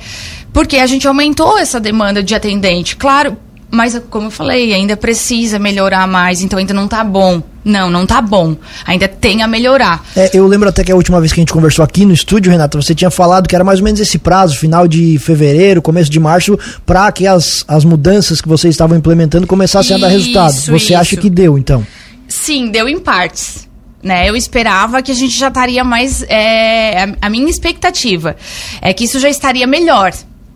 Porque 0.52 0.78
a 0.78 0.86
gente 0.86 1.08
aumentou 1.08 1.58
essa 1.58 1.80
demanda 1.80 2.22
de 2.22 2.36
atendente. 2.36 2.98
Claro, 2.98 3.38
mas 3.70 4.00
como 4.10 4.28
eu 4.28 4.32
falei, 4.32 4.74
ainda 4.74 4.98
precisa 4.98 5.58
melhorar 5.58 6.06
mais, 6.08 6.42
então 6.42 6.60
ainda 6.60 6.74
não 6.74 6.88
tá 6.88 7.04
bom. 7.04 7.42
Não, 7.64 7.90
não 7.90 8.06
tá 8.06 8.22
bom. 8.22 8.56
Ainda 8.86 9.08
tem 9.08 9.44
a 9.44 9.48
melhorar. 9.48 10.04
É, 10.16 10.32
eu 10.34 10.48
lembro 10.48 10.68
até 10.68 10.84
que 10.84 10.92
a 10.92 10.96
última 10.96 11.20
vez 11.20 11.32
que 11.32 11.40
a 11.40 11.42
gente 11.42 11.54
conversou 11.54 11.84
aqui 11.84 12.06
no 12.06 12.14
estúdio, 12.14 12.52
Renata, 12.52 12.82
você 12.82 12.96
tinha 12.96 13.12
falado 13.12 13.48
que 13.48 13.54
era 13.54 13.64
mais 13.64 13.80
ou 13.80 13.86
menos 13.86 14.00
esse 14.00 14.18
prazo, 14.18 14.58
final 14.58 14.88
de 14.88 15.20
fevereiro, 15.20 15.82
começo 15.82 16.10
de 16.10 16.20
março, 16.20 16.58
para 16.86 17.12
que 17.12 17.28
as, 17.28 17.64
as 17.68 17.86
mudanças 17.86 18.42
que 18.42 18.48
vocês 18.48 18.74
estavam 18.74 18.98
implementando 18.98 19.46
começassem 19.46 19.96
isso, 19.96 20.06
a 20.06 20.08
dar 20.08 20.14
resultado. 20.14 20.54
Você 20.54 20.76
isso. 20.76 20.98
acha 20.98 21.16
que 21.16 21.30
deu, 21.30 21.58
então? 21.58 21.86
Sim, 22.28 22.72
deu 22.72 22.90
em 22.90 23.00
partes. 23.00 23.70
Né, 24.04 24.28
eu 24.28 24.36
esperava 24.36 25.00
que 25.04 25.12
a 25.12 25.16
gente 25.16 25.38
já 25.38 25.50
estaria 25.50 25.84
mais. 25.84 26.24
É, 26.24 27.04
a, 27.04 27.28
a 27.28 27.30
minha 27.30 27.48
expectativa 27.48 28.36
é 28.82 28.92
que 28.96 29.04
isso 29.04 29.20
já 29.20 29.30
estaria 29.30 29.68
melhor, 29.68 30.12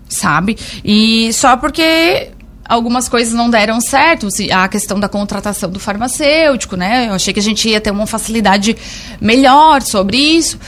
sabe? 0.10 0.58
E 0.84 1.32
só 1.32 1.56
porque 1.56 2.30
algumas 2.68 3.08
coisas 3.08 3.34
não 3.34 3.50
deram 3.50 3.80
certo, 3.80 4.28
a 4.52 4.68
questão 4.68 5.00
da 5.00 5.08
contratação 5.08 5.70
do 5.70 5.80
farmacêutico, 5.80 6.76
né? 6.76 7.08
Eu 7.10 7.14
achei 7.14 7.34
que 7.34 7.40
a 7.40 7.44
gente 7.44 7.70
ia 7.70 7.80
ter 7.80 7.92
uma 7.92 8.08
facilidade 8.08 8.76
melhor 9.22 9.82
sobre 9.82 10.18
isso, 10.18 10.60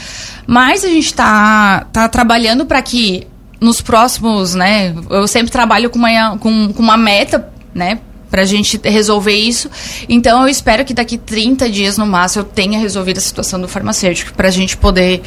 mas 0.46 0.84
a 0.84 0.88
gente 0.88 1.08
está 1.08 1.86
tá 1.92 2.08
trabalhando 2.08 2.66
para 2.66 2.82
que 2.82 3.28
nos 3.60 3.82
próximos, 3.82 4.54
né? 4.54 4.94
Eu 5.10 5.28
sempre 5.28 5.52
trabalho 5.52 5.90
com 5.90 5.98
uma, 5.98 6.38
com, 6.38 6.72
com 6.72 6.84
uma 6.84 6.98
meta, 6.98 7.52
né? 7.74 8.00
para 8.30 8.42
a 8.42 8.46
gente 8.46 8.80
resolver 8.84 9.34
isso. 9.34 9.70
Então, 10.08 10.42
eu 10.42 10.50
espero 10.50 10.84
que 10.84 10.94
daqui 10.94 11.18
30 11.18 11.70
dias 11.70 11.98
no 11.98 12.06
máximo 12.06 12.44
eu 12.44 12.46
tenha 12.46 12.78
resolvido 12.78 13.18
a 13.18 13.22
situação 13.22 13.60
do 13.60 13.68
farmacêutico, 13.68 14.34
para 14.34 14.50
a 14.50 14.52
gente 14.52 14.76
poder 14.76 15.22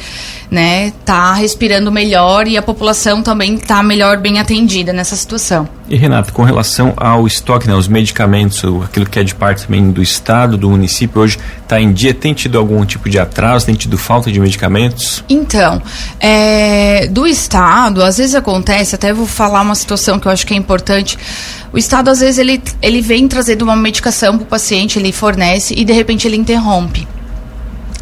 né, 0.49 0.91
tá 1.03 1.33
respirando 1.33 1.91
melhor 1.91 2.47
e 2.47 2.57
a 2.57 2.61
população 2.61 3.21
também 3.23 3.57
tá 3.57 3.81
melhor 3.81 4.17
bem 4.17 4.39
atendida 4.39 4.93
nessa 4.93 5.15
situação. 5.15 5.67
E 5.91 5.97
Renato, 5.97 6.31
com 6.31 6.43
relação 6.43 6.93
ao 6.95 7.27
estoque, 7.27 7.67
né, 7.67 7.75
os 7.75 7.89
medicamentos, 7.89 8.63
aquilo 8.81 9.05
que 9.05 9.19
é 9.19 9.25
de 9.25 9.35
parte 9.35 9.65
também 9.65 9.91
do 9.91 10.01
estado, 10.01 10.55
do 10.57 10.69
município, 10.69 11.21
hoje 11.21 11.37
está 11.61 11.81
em 11.81 11.91
dia, 11.91 12.13
tem 12.13 12.33
tido 12.33 12.57
algum 12.57 12.85
tipo 12.85 13.09
de 13.09 13.19
atraso, 13.19 13.65
tem 13.65 13.75
tido 13.75 13.97
falta 13.97 14.31
de 14.31 14.39
medicamentos? 14.39 15.21
Então, 15.27 15.81
é, 16.17 17.07
do 17.07 17.27
estado, 17.27 18.01
às 18.01 18.19
vezes 18.19 18.35
acontece, 18.35 18.95
até 18.95 19.11
vou 19.11 19.25
falar 19.27 19.59
uma 19.63 19.75
situação 19.75 20.17
que 20.17 20.29
eu 20.29 20.31
acho 20.31 20.47
que 20.47 20.53
é 20.53 20.57
importante, 20.57 21.17
o 21.73 21.77
Estado, 21.77 22.09
às 22.09 22.21
vezes, 22.21 22.37
ele, 22.37 22.61
ele 22.81 23.01
vem 23.01 23.27
trazendo 23.27 23.63
uma 23.63 23.75
medicação 23.75 24.37
para 24.37 24.43
o 24.43 24.47
paciente, 24.47 24.97
ele 24.97 25.11
fornece 25.11 25.73
e, 25.77 25.83
de 25.83 25.91
repente, 25.91 26.25
ele 26.25 26.37
interrompe. 26.37 27.05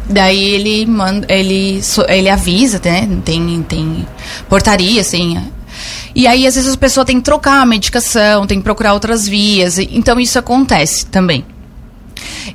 Daí 0.08 0.54
ele 0.54 0.86
manda, 0.86 1.24
ele, 1.32 1.80
ele 2.08 2.28
avisa, 2.28 2.80
né? 2.84 3.08
Tem, 3.24 3.62
tem 3.62 4.06
portaria, 4.48 5.00
assim. 5.00 5.40
E 6.14 6.26
aí, 6.26 6.46
às 6.46 6.54
vezes, 6.54 6.74
a 6.74 6.76
pessoa 6.76 7.04
tem 7.04 7.16
que 7.18 7.22
trocar 7.22 7.62
a 7.62 7.66
medicação, 7.66 8.46
tem 8.46 8.58
que 8.58 8.64
procurar 8.64 8.94
outras 8.94 9.26
vias. 9.28 9.78
Então, 9.78 10.18
isso 10.18 10.38
acontece 10.38 11.06
também. 11.06 11.44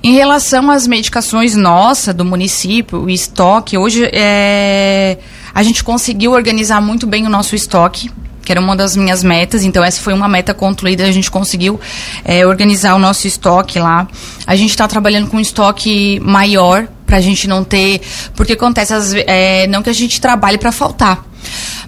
Em 0.03 0.13
relação 0.13 0.69
às 0.69 0.85
medicações 0.85 1.55
nossa, 1.55 2.13
do 2.13 2.23
município, 2.23 3.03
o 3.03 3.09
estoque, 3.09 3.77
hoje 3.77 4.07
é, 4.13 5.17
a 5.53 5.63
gente 5.63 5.83
conseguiu 5.83 6.33
organizar 6.33 6.81
muito 6.81 7.07
bem 7.07 7.25
o 7.25 7.29
nosso 7.29 7.55
estoque 7.55 8.11
que 8.45 8.51
era 8.51 8.61
uma 8.61 8.75
das 8.75 8.95
minhas 8.95 9.23
metas. 9.23 9.63
Então, 9.63 9.83
essa 9.83 9.99
foi 9.99 10.13
uma 10.13 10.27
meta 10.27 10.53
concluída. 10.53 11.03
A 11.03 11.11
gente 11.11 11.31
conseguiu 11.31 11.79
é, 12.23 12.45
organizar 12.45 12.93
o 12.95 12.99
nosso 12.99 13.25
estoque 13.25 13.79
lá. 13.79 14.07
A 14.45 14.55
gente 14.55 14.69
está 14.69 14.87
trabalhando 14.87 15.27
com 15.27 15.37
um 15.37 15.39
estoque 15.39 16.19
maior 16.19 16.87
para 17.07 17.17
a 17.17 17.21
gente 17.21 17.47
não 17.47 17.63
ter. 17.63 18.01
Porque 18.35 18.53
acontece, 18.53 18.93
é, 19.25 19.65
não 19.65 19.81
que 19.81 19.89
a 19.89 19.93
gente 19.93 20.21
trabalhe 20.21 20.59
para 20.59 20.71
faltar. 20.71 21.25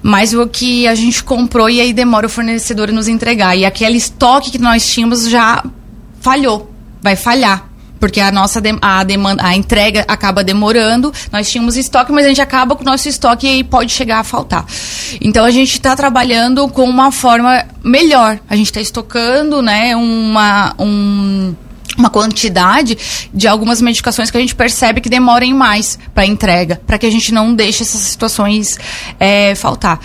Mas 0.01 0.33
o 0.33 0.47
que 0.47 0.87
a 0.87 0.95
gente 0.95 1.23
comprou 1.23 1.69
e 1.69 1.81
aí 1.81 1.93
demora 1.93 2.27
o 2.27 2.29
fornecedor 2.29 2.91
nos 2.91 3.07
entregar. 3.07 3.55
E 3.55 3.65
aquele 3.65 3.97
estoque 3.97 4.51
que 4.51 4.59
nós 4.59 4.87
tínhamos 4.89 5.29
já 5.29 5.63
falhou. 6.21 6.71
Vai 7.01 7.15
falhar 7.15 7.67
porque 7.99 8.19
a 8.19 8.31
nossa 8.31 8.61
de, 8.61 8.77
a 8.81 9.03
demanda, 9.03 9.43
a 9.43 9.55
entrega 9.55 10.05
acaba 10.07 10.43
demorando. 10.43 11.11
Nós 11.31 11.49
tínhamos 11.49 11.75
estoque, 11.75 12.11
mas 12.11 12.25
a 12.25 12.29
gente 12.29 12.41
acaba 12.41 12.75
com 12.75 12.83
o 12.83 12.85
nosso 12.85 13.09
estoque 13.09 13.47
e 13.47 13.63
pode 13.63 13.91
chegar 13.91 14.19
a 14.19 14.23
faltar. 14.23 14.65
Então 15.21 15.43
a 15.45 15.51
gente 15.51 15.73
está 15.73 15.95
trabalhando 15.95 16.67
com 16.67 16.83
uma 16.83 17.11
forma 17.11 17.65
melhor. 17.83 18.39
A 18.49 18.55
gente 18.55 18.67
está 18.67 18.81
estocando, 18.81 19.61
né, 19.61 19.95
uma 19.95 20.75
um, 20.79 21.55
uma 21.97 22.09
quantidade 22.09 22.97
de 23.33 23.47
algumas 23.47 23.81
medicações 23.81 24.29
que 24.29 24.37
a 24.37 24.39
gente 24.39 24.55
percebe 24.55 25.01
que 25.01 25.09
demorem 25.09 25.53
mais 25.53 25.97
para 26.13 26.25
entrega, 26.25 26.81
para 26.85 26.97
que 26.97 27.05
a 27.05 27.11
gente 27.11 27.33
não 27.33 27.53
deixe 27.53 27.83
essas 27.83 28.01
situações 28.01 28.77
é, 29.19 29.55
faltar. 29.55 29.99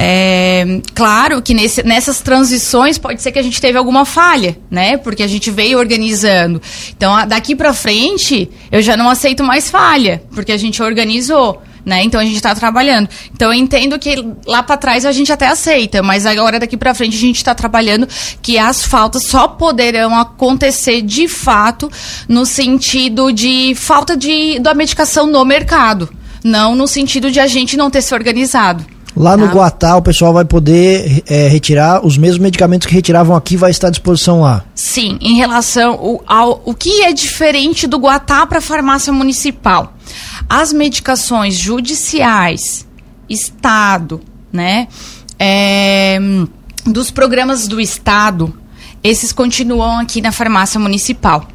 É, 0.00 0.80
claro 0.94 1.42
que 1.42 1.52
nesse, 1.52 1.82
nessas 1.82 2.20
transições 2.20 2.98
pode 2.98 3.20
ser 3.20 3.32
que 3.32 3.38
a 3.38 3.42
gente 3.42 3.60
teve 3.60 3.76
alguma 3.76 4.04
falha, 4.04 4.56
né? 4.70 4.96
Porque 4.96 5.24
a 5.24 5.26
gente 5.26 5.50
veio 5.50 5.76
organizando. 5.76 6.62
Então, 6.96 7.26
daqui 7.26 7.56
para 7.56 7.74
frente, 7.74 8.48
eu 8.70 8.80
já 8.80 8.96
não 8.96 9.10
aceito 9.10 9.42
mais 9.42 9.68
falha, 9.68 10.22
porque 10.32 10.52
a 10.52 10.56
gente 10.56 10.80
organizou. 10.80 11.60
Né? 11.88 12.02
Então 12.02 12.20
a 12.20 12.24
gente 12.24 12.36
está 12.36 12.54
trabalhando. 12.54 13.08
Então 13.32 13.50
eu 13.50 13.58
entendo 13.58 13.98
que 13.98 14.14
lá 14.46 14.62
para 14.62 14.76
trás 14.76 15.06
a 15.06 15.10
gente 15.10 15.32
até 15.32 15.46
aceita, 15.46 16.02
mas 16.02 16.26
agora 16.26 16.60
daqui 16.60 16.76
para 16.76 16.92
frente 16.92 17.16
a 17.16 17.20
gente 17.20 17.36
está 17.36 17.54
trabalhando 17.54 18.06
que 18.42 18.58
as 18.58 18.84
faltas 18.84 19.24
só 19.24 19.48
poderão 19.48 20.14
acontecer 20.14 21.00
de 21.00 21.26
fato 21.26 21.90
no 22.28 22.44
sentido 22.44 23.32
de 23.32 23.74
falta 23.74 24.14
de 24.14 24.58
da 24.58 24.74
medicação 24.74 25.26
no 25.26 25.42
mercado, 25.46 26.10
não 26.44 26.74
no 26.74 26.86
sentido 26.86 27.30
de 27.30 27.40
a 27.40 27.46
gente 27.46 27.74
não 27.74 27.90
ter 27.90 28.02
se 28.02 28.12
organizado. 28.14 28.97
Lá 29.16 29.36
no 29.36 29.48
tá. 29.48 29.54
Guatá, 29.54 29.96
o 29.96 30.02
pessoal 30.02 30.32
vai 30.32 30.44
poder 30.44 31.22
é, 31.26 31.48
retirar 31.48 32.06
os 32.06 32.16
mesmos 32.16 32.38
medicamentos 32.38 32.86
que 32.86 32.94
retiravam 32.94 33.34
aqui, 33.34 33.56
vai 33.56 33.70
estar 33.70 33.88
à 33.88 33.90
disposição 33.90 34.42
lá. 34.42 34.64
Sim, 34.74 35.18
em 35.20 35.36
relação 35.36 36.22
ao, 36.26 36.50
ao 36.50 36.62
o 36.64 36.74
que 36.74 37.02
é 37.02 37.12
diferente 37.12 37.86
do 37.86 37.98
Guatá 37.98 38.46
para 38.46 38.58
a 38.58 38.62
farmácia 38.62 39.12
municipal. 39.12 39.94
As 40.48 40.72
medicações 40.72 41.56
judiciais, 41.56 42.86
Estado, 43.28 44.20
né, 44.52 44.88
é, 45.38 46.18
dos 46.86 47.10
programas 47.10 47.66
do 47.66 47.80
Estado, 47.80 48.54
esses 49.02 49.32
continuam 49.32 49.98
aqui 49.98 50.20
na 50.20 50.32
farmácia 50.32 50.78
municipal. 50.78 51.46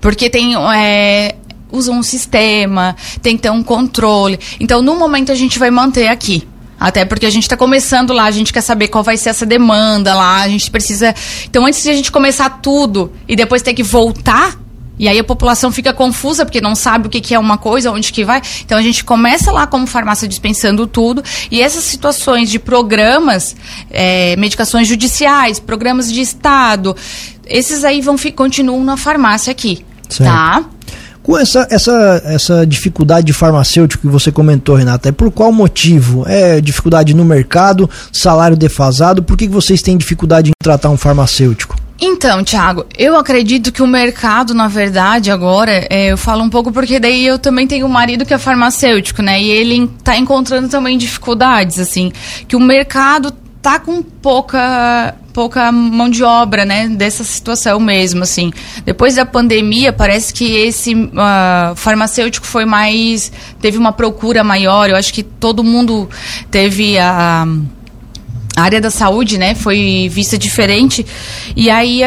Porque 0.00 0.28
tem 0.28 0.54
é, 0.74 1.36
usam 1.70 1.98
um 1.98 2.02
sistema, 2.02 2.94
tem 3.22 3.36
que 3.36 3.42
ter 3.42 3.50
um 3.50 3.62
controle. 3.62 4.38
Então, 4.60 4.82
no 4.82 4.98
momento, 4.98 5.32
a 5.32 5.34
gente 5.34 5.58
vai 5.58 5.70
manter 5.70 6.08
aqui. 6.08 6.46
Até 6.82 7.04
porque 7.04 7.26
a 7.26 7.30
gente 7.30 7.44
está 7.44 7.56
começando 7.56 8.12
lá, 8.12 8.24
a 8.24 8.30
gente 8.30 8.52
quer 8.52 8.60
saber 8.60 8.88
qual 8.88 9.04
vai 9.04 9.16
ser 9.16 9.30
essa 9.30 9.46
demanda 9.46 10.14
lá, 10.14 10.42
a 10.42 10.48
gente 10.48 10.70
precisa. 10.70 11.14
Então, 11.44 11.64
antes 11.64 11.82
de 11.82 11.90
a 11.90 11.94
gente 11.94 12.10
começar 12.10 12.50
tudo 12.60 13.12
e 13.28 13.36
depois 13.36 13.62
ter 13.62 13.72
que 13.72 13.82
voltar, 13.82 14.58
e 14.98 15.08
aí 15.08 15.18
a 15.18 15.24
população 15.24 15.72
fica 15.72 15.92
confusa 15.92 16.44
porque 16.44 16.60
não 16.60 16.74
sabe 16.74 17.06
o 17.06 17.10
que, 17.10 17.20
que 17.20 17.34
é 17.34 17.38
uma 17.38 17.56
coisa, 17.58 17.90
onde 17.90 18.12
que 18.12 18.24
vai. 18.24 18.42
Então 18.64 18.78
a 18.78 18.82
gente 18.82 19.02
começa 19.04 19.50
lá 19.50 19.66
como 19.66 19.86
farmácia 19.86 20.28
dispensando 20.28 20.86
tudo. 20.86 21.24
E 21.50 21.60
essas 21.60 21.84
situações 21.84 22.50
de 22.50 22.58
programas, 22.58 23.56
é, 23.90 24.36
medicações 24.36 24.86
judiciais, 24.86 25.58
programas 25.58 26.12
de 26.12 26.20
Estado, 26.20 26.94
esses 27.46 27.84
aí 27.84 28.00
vão 28.00 28.16
continuam 28.34 28.84
na 28.84 28.96
farmácia 28.96 29.50
aqui. 29.50 29.84
Certo. 30.08 30.28
Tá? 30.28 30.64
Com 31.22 31.38
essa, 31.38 31.66
essa, 31.70 32.22
essa 32.24 32.66
dificuldade 32.66 33.26
de 33.26 33.32
farmacêutico 33.32 34.06
que 34.06 34.12
você 34.12 34.32
comentou, 34.32 34.74
Renata, 34.74 35.08
é 35.08 35.12
por 35.12 35.30
qual 35.30 35.52
motivo? 35.52 36.24
É 36.26 36.60
dificuldade 36.60 37.14
no 37.14 37.24
mercado, 37.24 37.88
salário 38.12 38.56
defasado? 38.56 39.22
Por 39.22 39.36
que 39.36 39.46
vocês 39.46 39.80
têm 39.80 39.96
dificuldade 39.96 40.50
em 40.50 40.52
tratar 40.60 40.90
um 40.90 40.96
farmacêutico? 40.96 41.76
Então, 42.00 42.42
Thiago, 42.42 42.84
eu 42.98 43.16
acredito 43.16 43.70
que 43.70 43.80
o 43.80 43.86
mercado, 43.86 44.52
na 44.52 44.66
verdade, 44.66 45.30
agora, 45.30 45.86
é, 45.88 46.10
eu 46.10 46.18
falo 46.18 46.42
um 46.42 46.50
pouco 46.50 46.72
porque 46.72 46.98
daí 46.98 47.24
eu 47.24 47.38
também 47.38 47.68
tenho 47.68 47.86
um 47.86 47.88
marido 47.88 48.26
que 48.26 48.34
é 48.34 48.38
farmacêutico, 48.38 49.22
né? 49.22 49.40
E 49.40 49.48
ele 49.48 49.88
está 49.98 50.16
encontrando 50.16 50.68
também 50.68 50.98
dificuldades, 50.98 51.78
assim, 51.78 52.10
que 52.48 52.56
o 52.56 52.60
mercado 52.60 53.32
tá 53.62 53.78
com 53.78 54.02
pouca 54.02 55.14
pouca 55.32 55.72
mão 55.72 56.08
de 56.08 56.22
obra, 56.22 56.64
né, 56.64 56.88
dessa 56.88 57.24
situação 57.24 57.80
mesmo, 57.80 58.22
assim. 58.22 58.52
Depois 58.84 59.14
da 59.14 59.24
pandemia, 59.24 59.92
parece 59.92 60.32
que 60.32 60.56
esse 60.56 60.94
uh, 60.94 61.74
farmacêutico 61.74 62.46
foi 62.46 62.64
mais 62.64 63.32
teve 63.60 63.78
uma 63.78 63.92
procura 63.92 64.44
maior. 64.44 64.90
Eu 64.90 64.96
acho 64.96 65.12
que 65.12 65.22
todo 65.22 65.64
mundo 65.64 66.08
teve 66.50 66.98
a, 66.98 67.46
a 68.56 68.62
área 68.62 68.80
da 68.80 68.90
saúde, 68.90 69.38
né, 69.38 69.54
foi 69.54 70.08
vista 70.10 70.36
diferente. 70.36 71.04
E 71.56 71.70
aí 71.70 72.02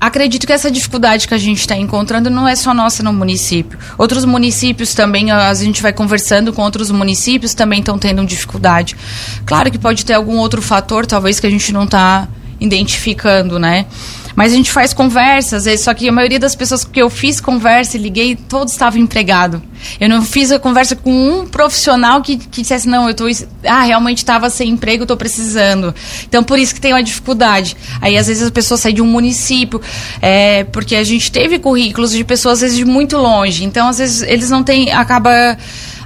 acredito 0.00 0.46
que 0.46 0.52
essa 0.52 0.70
dificuldade 0.70 1.28
que 1.28 1.34
a 1.34 1.38
gente 1.38 1.60
está 1.60 1.76
encontrando 1.76 2.30
não 2.30 2.48
é 2.48 2.56
só 2.56 2.72
nossa 2.72 3.02
no 3.02 3.12
município. 3.12 3.78
Outros 3.98 4.24
municípios 4.24 4.94
também, 4.94 5.30
a 5.30 5.52
gente 5.52 5.82
vai 5.82 5.92
conversando 5.92 6.52
com 6.52 6.62
outros 6.62 6.90
municípios, 6.90 7.52
também 7.52 7.80
estão 7.80 7.98
tendo 7.98 8.24
dificuldade. 8.24 8.96
Claro 9.44 9.70
que 9.70 9.78
pode 9.78 10.04
ter 10.04 10.14
algum 10.14 10.38
outro 10.38 10.62
fator, 10.62 11.04
talvez, 11.04 11.38
que 11.38 11.46
a 11.46 11.50
gente 11.50 11.72
não 11.72 11.84
está 11.84 12.26
identificando, 12.58 13.58
né? 13.58 13.86
Mas 14.34 14.52
a 14.52 14.56
gente 14.56 14.70
faz 14.70 14.92
conversas, 14.92 15.80
só 15.80 15.92
que 15.92 16.08
a 16.08 16.12
maioria 16.12 16.38
das 16.38 16.54
pessoas 16.54 16.84
que 16.84 17.00
eu 17.00 17.10
fiz 17.10 17.40
conversa 17.40 17.96
e 17.96 18.00
liguei, 18.00 18.36
todos 18.36 18.72
estavam 18.72 19.00
empregados. 19.00 19.60
Eu 19.98 20.08
não 20.08 20.22
fiz 20.22 20.52
a 20.52 20.58
conversa 20.58 20.94
com 20.94 21.10
um 21.10 21.46
profissional 21.46 22.22
que, 22.22 22.36
que 22.36 22.62
dissesse, 22.62 22.88
não, 22.88 23.08
eu 23.08 23.14
tô. 23.14 23.24
Ah, 23.64 23.82
realmente 23.82 24.18
estava 24.18 24.50
sem 24.50 24.70
emprego, 24.70 25.04
estou 25.04 25.16
precisando. 25.16 25.94
Então, 26.28 26.42
por 26.44 26.58
isso 26.58 26.74
que 26.74 26.80
tem 26.80 26.92
uma 26.92 27.02
dificuldade. 27.02 27.76
Aí, 28.00 28.16
às 28.16 28.26
vezes, 28.26 28.46
a 28.46 28.50
pessoa 28.50 28.78
sai 28.78 28.92
de 28.92 29.02
um 29.02 29.06
município, 29.06 29.80
é, 30.20 30.64
porque 30.64 30.96
a 30.96 31.04
gente 31.04 31.32
teve 31.32 31.58
currículos 31.58 32.12
de 32.12 32.24
pessoas, 32.24 32.54
às 32.54 32.60
vezes, 32.60 32.76
de 32.76 32.84
muito 32.84 33.16
longe. 33.16 33.64
Então, 33.64 33.88
às 33.88 33.98
vezes, 33.98 34.22
eles 34.22 34.50
não 34.50 34.62
têm. 34.62 34.92
acaba 34.92 35.56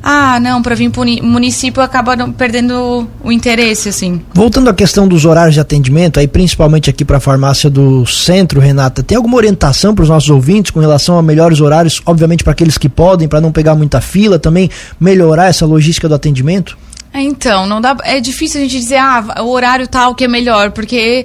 ah, 0.07 0.39
não, 0.39 0.61
para 0.61 0.75
vir 0.75 0.91
para 0.91 1.01
o 1.01 1.25
município 1.25 1.83
acaba 1.83 2.15
perdendo 2.29 3.09
o 3.23 3.33
interesse, 3.33 3.89
assim. 3.89 4.21
Voltando 4.35 4.69
à 4.69 4.75
questão 4.75 5.09
dos 5.09 5.25
horários 5.25 5.55
de 5.55 5.61
atendimento, 5.61 6.21
aí 6.21 6.29
principalmente 6.29 6.91
aqui 6.91 7.07
para 7.07 7.17
a 7.17 7.21
farmácia 7.21 7.71
do 7.71 8.05
centro, 8.05 8.61
Renata, 8.61 9.03
tem 9.03 9.17
alguma 9.17 9.39
orientação 9.39 9.95
para 9.95 10.03
os 10.03 10.11
nossos 10.11 10.29
ouvintes 10.29 10.71
com 10.71 10.79
relação 10.79 11.17
a 11.17 11.23
melhores 11.23 11.59
horários, 11.59 12.03
obviamente 12.05 12.45
para 12.45 12.53
aqueles 12.53 12.77
que 12.77 12.87
podem, 12.87 13.27
para 13.27 13.41
não 13.41 13.51
pegar 13.51 13.75
muita 13.75 13.99
fila, 13.99 14.39
também 14.39 14.69
melhorar 15.01 15.47
essa 15.47 15.65
logística 15.65 16.07
do 16.07 16.15
atendimento? 16.15 16.77
É, 17.11 17.23
então, 17.23 17.67
não 17.67 17.81
dá, 17.81 17.97
é 18.05 18.21
difícil 18.21 18.61
a 18.61 18.65
gente 18.65 18.79
dizer, 18.79 18.99
ah, 18.99 19.37
o 19.41 19.49
horário 19.49 19.89
tal 19.89 20.15
que 20.15 20.25
é 20.25 20.29
melhor, 20.29 20.73
porque 20.73 21.25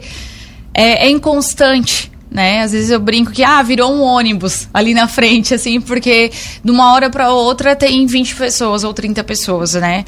é, 0.73 1.05
é 1.05 1.09
inconstante 1.09 2.08
né? 2.31 2.61
Às 2.61 2.71
vezes 2.71 2.89
eu 2.91 2.99
brinco 2.99 3.31
que 3.31 3.43
ah, 3.43 3.61
virou 3.63 3.91
um 3.91 4.01
ônibus 4.01 4.67
ali 4.73 4.93
na 4.93 5.07
frente 5.07 5.53
assim, 5.53 5.81
porque 5.81 6.31
de 6.63 6.71
uma 6.71 6.93
hora 6.93 7.09
para 7.09 7.31
outra 7.31 7.75
tem 7.75 8.05
20 8.05 8.35
pessoas 8.35 8.83
ou 8.83 8.93
30 8.93 9.23
pessoas, 9.23 9.73
né? 9.73 10.05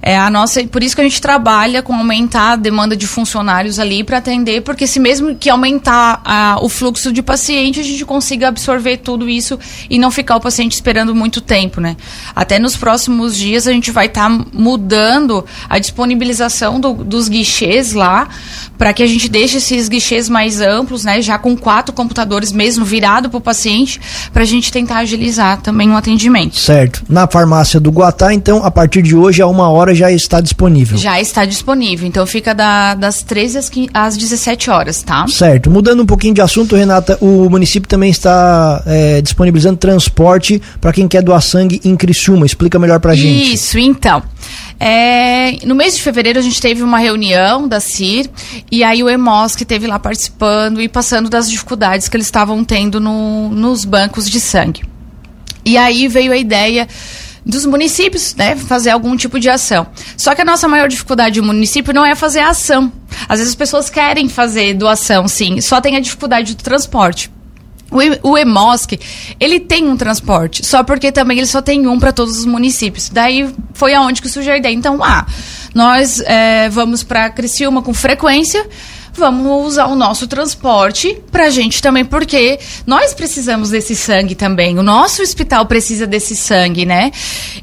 É 0.00 0.16
a 0.16 0.30
nossa, 0.30 0.62
por 0.64 0.82
isso 0.82 0.94
que 0.94 1.00
a 1.00 1.04
gente 1.04 1.20
trabalha 1.20 1.82
com 1.82 1.94
aumentar 1.94 2.52
a 2.52 2.56
demanda 2.56 2.96
de 2.96 3.06
funcionários 3.06 3.78
ali 3.78 4.04
para 4.04 4.18
atender, 4.18 4.62
porque 4.62 4.86
se 4.86 5.00
mesmo 5.00 5.34
que 5.34 5.50
aumentar 5.50 6.20
a, 6.24 6.58
o 6.60 6.68
fluxo 6.68 7.12
de 7.12 7.22
paciente, 7.22 7.80
a 7.80 7.82
gente 7.82 8.04
consiga 8.04 8.48
absorver 8.48 8.98
tudo 8.98 9.28
isso 9.28 9.58
e 9.90 9.98
não 9.98 10.10
ficar 10.10 10.36
o 10.36 10.40
paciente 10.40 10.72
esperando 10.72 11.14
muito 11.14 11.40
tempo, 11.40 11.80
né? 11.80 11.96
Até 12.34 12.58
nos 12.58 12.76
próximos 12.76 13.36
dias 13.36 13.66
a 13.66 13.72
gente 13.72 13.90
vai 13.90 14.06
estar 14.06 14.28
tá 14.28 14.44
mudando 14.52 15.44
a 15.68 15.78
disponibilização 15.78 16.80
do, 16.80 16.94
dos 16.94 17.28
guichês 17.28 17.92
lá 17.92 18.28
para 18.76 18.92
que 18.92 19.02
a 19.02 19.06
gente 19.06 19.28
deixe 19.28 19.58
esses 19.58 19.88
guichês 19.88 20.28
mais 20.28 20.60
amplos, 20.60 21.04
né? 21.04 21.20
Já 21.20 21.38
com 21.38 21.56
quatro 21.56 21.92
computadores 21.92 22.52
mesmo 22.52 22.84
virado 22.84 23.28
para 23.28 23.38
o 23.38 23.40
paciente, 23.40 24.00
para 24.32 24.42
a 24.42 24.46
gente 24.46 24.70
tentar 24.70 24.98
agilizar 24.98 25.60
também 25.60 25.90
o 25.90 25.96
atendimento. 25.96 26.56
Certo. 26.56 27.02
Na 27.08 27.26
farmácia 27.26 27.80
do 27.80 27.90
Guatá, 27.90 28.32
então, 28.32 28.64
a 28.64 28.70
partir 28.70 29.02
de 29.02 29.16
hoje, 29.16 29.42
a 29.42 29.46
uma 29.46 29.68
hora 29.68 29.87
já 29.94 30.10
está 30.10 30.40
disponível. 30.40 30.98
Já 30.98 31.20
está 31.20 31.44
disponível. 31.44 32.06
Então 32.06 32.26
fica 32.26 32.54
da, 32.54 32.94
das 32.94 33.22
13 33.22 33.58
às, 33.58 33.68
15, 33.68 33.90
às 33.92 34.16
17 34.16 34.70
horas, 34.70 35.02
tá? 35.02 35.26
Certo. 35.28 35.70
Mudando 35.70 36.02
um 36.02 36.06
pouquinho 36.06 36.34
de 36.34 36.40
assunto, 36.40 36.76
Renata, 36.76 37.18
o 37.20 37.48
município 37.48 37.88
também 37.88 38.10
está 38.10 38.82
é, 38.86 39.20
disponibilizando 39.20 39.76
transporte 39.76 40.60
para 40.80 40.92
quem 40.92 41.08
quer 41.08 41.22
doar 41.22 41.40
sangue 41.40 41.80
em 41.84 41.96
Criciúma. 41.96 42.46
Explica 42.46 42.78
melhor 42.78 43.00
para 43.00 43.14
gente. 43.14 43.54
Isso, 43.54 43.78
então. 43.78 44.22
É, 44.80 45.58
no 45.66 45.74
mês 45.74 45.96
de 45.96 46.02
fevereiro 46.02 46.38
a 46.38 46.42
gente 46.42 46.60
teve 46.60 46.82
uma 46.82 46.98
reunião 46.98 47.66
da 47.66 47.80
CIR 47.80 48.30
e 48.70 48.84
aí 48.84 49.02
o 49.02 49.10
EMOS 49.10 49.56
que 49.56 49.64
teve 49.64 49.88
lá 49.88 49.98
participando 49.98 50.80
e 50.80 50.88
passando 50.88 51.28
das 51.28 51.50
dificuldades 51.50 52.08
que 52.08 52.16
eles 52.16 52.26
estavam 52.28 52.62
tendo 52.62 53.00
no, 53.00 53.48
nos 53.48 53.84
bancos 53.84 54.30
de 54.30 54.38
sangue. 54.38 54.82
E 55.64 55.76
aí 55.76 56.08
veio 56.08 56.32
a 56.32 56.36
ideia 56.36 56.88
dos 57.44 57.64
municípios, 57.64 58.34
né, 58.34 58.56
fazer 58.56 58.90
algum 58.90 59.16
tipo 59.16 59.38
de 59.38 59.48
ação. 59.48 59.86
Só 60.16 60.34
que 60.34 60.42
a 60.42 60.44
nossa 60.44 60.68
maior 60.68 60.88
dificuldade 60.88 61.40
do 61.40 61.46
município 61.46 61.94
não 61.94 62.04
é 62.04 62.14
fazer 62.14 62.40
a 62.40 62.50
ação. 62.50 62.92
Às 63.28 63.38
vezes 63.38 63.48
as 63.48 63.54
pessoas 63.54 63.90
querem 63.90 64.28
fazer 64.28 64.74
doação, 64.74 65.26
sim, 65.28 65.60
só 65.60 65.80
tem 65.80 65.96
a 65.96 66.00
dificuldade 66.00 66.54
do 66.54 66.62
transporte. 66.62 67.30
O, 68.22 68.36
EMOSC, 68.36 69.00
ele 69.40 69.58
tem 69.58 69.88
um 69.88 69.96
transporte, 69.96 70.64
só 70.64 70.82
porque 70.82 71.10
também 71.10 71.38
ele 71.38 71.46
só 71.46 71.62
tem 71.62 71.86
um 71.86 71.98
para 71.98 72.12
todos 72.12 72.38
os 72.38 72.44
municípios. 72.44 73.08
Daí 73.08 73.48
foi 73.72 73.94
aonde 73.94 74.20
que 74.20 74.28
surgiu 74.28 74.52
a 74.52 74.58
ideia. 74.58 74.74
Então, 74.74 75.02
ah, 75.02 75.26
nós 75.74 76.20
é, 76.20 76.68
vamos 76.68 77.02
para 77.02 77.30
Criciúma 77.30 77.80
com 77.80 77.94
frequência, 77.94 78.68
vamos 79.18 79.66
usar 79.66 79.86
o 79.86 79.94
nosso 79.94 80.26
transporte 80.26 81.20
para 81.30 81.50
gente 81.50 81.82
também, 81.82 82.04
porque 82.04 82.58
nós 82.86 83.12
precisamos 83.12 83.70
desse 83.70 83.94
sangue 83.94 84.34
também. 84.34 84.78
O 84.78 84.82
nosso 84.82 85.20
hospital 85.20 85.66
precisa 85.66 86.06
desse 86.06 86.36
sangue, 86.36 86.86
né? 86.86 87.10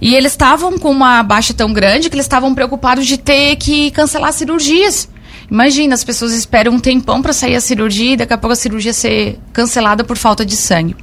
E 0.01 0.13
eles 0.13 0.33
estavam 0.33 0.77
com 0.77 0.91
uma 0.91 1.23
baixa 1.23 1.53
tão 1.53 1.73
grande 1.73 2.09
que 2.09 2.15
eles 2.15 2.25
estavam 2.25 2.53
preocupados 2.53 3.07
de 3.07 3.17
ter 3.17 3.55
que 3.55 3.89
cancelar 3.91 4.33
cirurgias. 4.33 5.09
Imagina, 5.49 5.93
as 5.93 6.03
pessoas 6.03 6.33
esperam 6.33 6.73
um 6.73 6.79
tempão 6.79 7.21
para 7.21 7.31
sair 7.31 7.55
a 7.55 7.61
cirurgia 7.61 8.13
e 8.13 8.17
daqui 8.17 8.33
a 8.33 8.37
pouco 8.37 8.53
a 8.53 8.55
cirurgia 8.55 8.93
ser 8.93 9.39
cancelada 9.53 10.03
por 10.03 10.17
falta 10.17 10.45
de 10.45 10.55
sangue. 10.55 10.95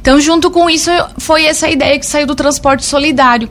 Então, 0.00 0.18
junto 0.20 0.50
com 0.50 0.68
isso, 0.68 0.90
foi 1.18 1.44
essa 1.44 1.68
ideia 1.68 1.98
que 1.98 2.06
saiu 2.06 2.26
do 2.26 2.34
transporte 2.34 2.84
solidário. 2.84 3.50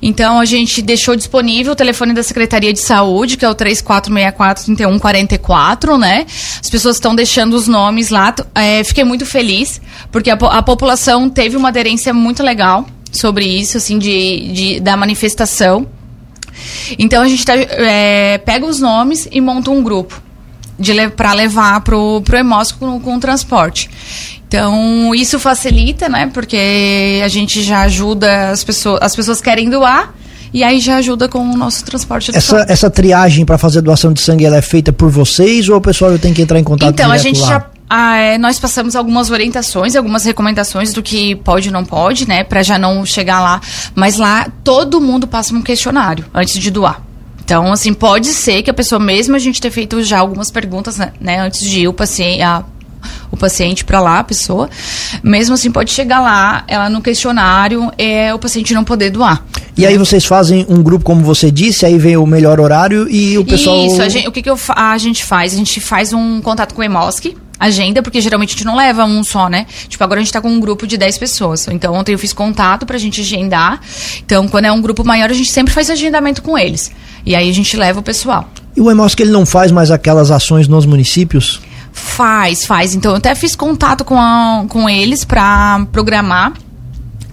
Então 0.00 0.38
a 0.38 0.44
gente 0.44 0.80
deixou 0.82 1.16
disponível 1.16 1.72
o 1.72 1.76
telefone 1.76 2.12
da 2.12 2.22
Secretaria 2.22 2.72
de 2.72 2.78
Saúde, 2.80 3.36
que 3.36 3.44
é 3.44 3.48
o 3.48 3.54
3464-3144, 3.54 5.98
né? 5.98 6.26
As 6.60 6.70
pessoas 6.70 6.96
estão 6.96 7.14
deixando 7.14 7.54
os 7.54 7.68
nomes 7.68 8.10
lá. 8.10 8.34
É, 8.54 8.82
fiquei 8.84 9.04
muito 9.04 9.24
feliz, 9.24 9.80
porque 10.10 10.30
a, 10.30 10.34
a, 10.34 10.62
população 10.62 11.30
teve 11.30 11.56
uma 11.56 11.68
aderência 11.68 12.12
muito 12.12 12.42
legal 12.42 12.84
sobre 13.10 13.46
isso, 13.46 13.76
assim, 13.76 13.98
de, 13.98 14.52
de 14.52 14.80
da 14.80 14.96
manifestação. 14.96 15.86
Então 16.98 17.22
a 17.22 17.28
gente 17.28 17.44
tá, 17.44 17.54
é, 17.54 18.38
pega 18.38 18.66
os 18.66 18.80
nomes 18.80 19.28
e 19.30 19.40
monta 19.40 19.70
um 19.70 19.80
grupo 19.82 20.26
para 21.16 21.32
levar 21.32 21.80
pro, 21.80 22.20
pro 22.22 22.36
Hemosco 22.36 22.78
com, 22.78 23.00
com 23.00 23.16
o 23.16 23.20
transporte. 23.20 23.88
Então, 24.48 25.14
isso 25.14 25.38
facilita, 25.38 26.08
né? 26.08 26.30
Porque 26.32 27.20
a 27.24 27.28
gente 27.28 27.62
já 27.62 27.82
ajuda 27.82 28.50
as 28.50 28.62
pessoas, 28.62 29.00
as 29.02 29.14
pessoas 29.14 29.40
querem 29.40 29.68
doar. 29.68 30.14
E 30.54 30.62
aí 30.62 30.78
já 30.78 30.96
ajuda 30.96 31.28
com 31.28 31.40
o 31.40 31.56
nosso 31.56 31.84
transporte. 31.84 32.34
Essa, 32.34 32.64
essa 32.68 32.88
triagem 32.88 33.44
para 33.44 33.58
fazer 33.58 33.82
doação 33.82 34.12
de 34.12 34.20
sangue 34.20 34.44
ela 34.44 34.56
é 34.56 34.62
feita 34.62 34.92
por 34.92 35.10
vocês 35.10 35.68
ou 35.68 35.76
o 35.76 35.80
pessoal 35.80 36.12
já 36.12 36.18
tem 36.18 36.32
que 36.32 36.40
entrar 36.40 36.58
em 36.58 36.64
contato 36.64 36.90
Então, 36.90 37.10
a 37.10 37.18
gente 37.18 37.40
lá? 37.40 37.46
já 37.48 37.66
ah, 37.88 38.16
é, 38.16 38.38
nós 38.38 38.58
passamos 38.58 38.96
algumas 38.96 39.30
orientações, 39.30 39.94
algumas 39.94 40.24
recomendações 40.24 40.92
do 40.92 41.02
que 41.02 41.36
pode 41.36 41.68
e 41.68 41.70
não 41.70 41.84
pode, 41.84 42.26
né? 42.26 42.42
Para 42.42 42.62
já 42.62 42.78
não 42.78 43.06
chegar 43.06 43.40
lá. 43.40 43.60
Mas 43.94 44.16
lá 44.16 44.48
todo 44.64 45.00
mundo 45.00 45.26
passa 45.26 45.54
um 45.54 45.62
questionário 45.62 46.24
antes 46.34 46.58
de 46.58 46.70
doar. 46.70 47.02
Então, 47.44 47.72
assim, 47.72 47.94
pode 47.94 48.28
ser 48.28 48.62
que 48.62 48.70
a 48.70 48.74
pessoa, 48.74 48.98
mesmo 48.98 49.36
a 49.36 49.38
gente 49.38 49.60
ter 49.60 49.70
feito 49.70 50.02
já 50.02 50.18
algumas 50.18 50.50
perguntas, 50.50 50.96
né, 50.96 51.12
né 51.20 51.38
antes 51.38 51.60
de 51.60 51.82
ir 51.82 51.88
o 51.88 51.92
paciente, 51.92 52.42
a 52.42 52.64
o 53.30 53.36
paciente 53.36 53.84
para 53.84 54.00
lá, 54.00 54.20
a 54.20 54.24
pessoa. 54.24 54.68
Mesmo 55.22 55.54
assim, 55.54 55.70
pode 55.70 55.90
chegar 55.90 56.20
lá, 56.20 56.64
ela 56.66 56.88
no 56.88 57.00
questionário, 57.00 57.90
é 57.98 58.32
o 58.34 58.38
paciente 58.38 58.74
não 58.74 58.84
poder 58.84 59.10
doar. 59.10 59.44
E 59.76 59.84
aí 59.84 59.98
vocês 59.98 60.24
fazem 60.24 60.64
um 60.68 60.82
grupo, 60.82 61.04
como 61.04 61.22
você 61.22 61.50
disse, 61.50 61.84
aí 61.84 61.98
vem 61.98 62.16
o 62.16 62.26
melhor 62.26 62.58
horário 62.58 63.06
e 63.10 63.36
o 63.36 63.44
pessoal... 63.44 63.86
Isso, 63.86 64.08
gente, 64.08 64.26
o 64.26 64.32
que, 64.32 64.40
que 64.40 64.48
eu, 64.48 64.58
a 64.74 64.96
gente 64.96 65.22
faz? 65.22 65.52
A 65.52 65.56
gente 65.56 65.80
faz 65.80 66.14
um 66.14 66.40
contato 66.40 66.74
com 66.74 66.80
o 66.80 66.84
EMOSC, 66.84 67.36
agenda, 67.58 68.02
porque 68.02 68.20
geralmente 68.20 68.50
a 68.50 68.52
gente 68.52 68.64
não 68.64 68.76
leva 68.76 69.04
um 69.04 69.22
só, 69.24 69.48
né? 69.48 69.66
Tipo, 69.88 70.02
agora 70.04 70.20
a 70.20 70.22
gente 70.22 70.32
tá 70.32 70.40
com 70.40 70.48
um 70.48 70.60
grupo 70.60 70.86
de 70.86 70.96
10 70.96 71.18
pessoas. 71.18 71.66
Então, 71.68 71.94
ontem 71.94 72.12
eu 72.12 72.18
fiz 72.18 72.32
contato 72.32 72.86
pra 72.86 72.98
gente 72.98 73.20
agendar. 73.20 73.80
Então, 74.24 74.46
quando 74.48 74.66
é 74.66 74.72
um 74.72 74.80
grupo 74.80 75.04
maior, 75.04 75.30
a 75.30 75.34
gente 75.34 75.50
sempre 75.50 75.72
faz 75.72 75.90
agendamento 75.90 76.42
com 76.42 76.56
eles. 76.56 76.90
E 77.24 77.34
aí 77.34 77.48
a 77.48 77.52
gente 77.52 77.76
leva 77.76 78.00
o 78.00 78.02
pessoal. 78.02 78.48
E 78.76 78.80
o 78.80 78.90
EMOSC, 78.90 79.20
ele 79.20 79.30
não 79.30 79.44
faz 79.44 79.72
mais 79.72 79.90
aquelas 79.90 80.30
ações 80.30 80.68
nos 80.68 80.86
municípios? 80.86 81.60
Faz, 81.96 82.66
faz. 82.66 82.94
Então 82.94 83.12
eu 83.12 83.16
até 83.16 83.34
fiz 83.34 83.56
contato 83.56 84.04
com, 84.04 84.20
a, 84.20 84.66
com 84.68 84.88
eles 84.88 85.24
para 85.24 85.86
programar. 85.90 86.52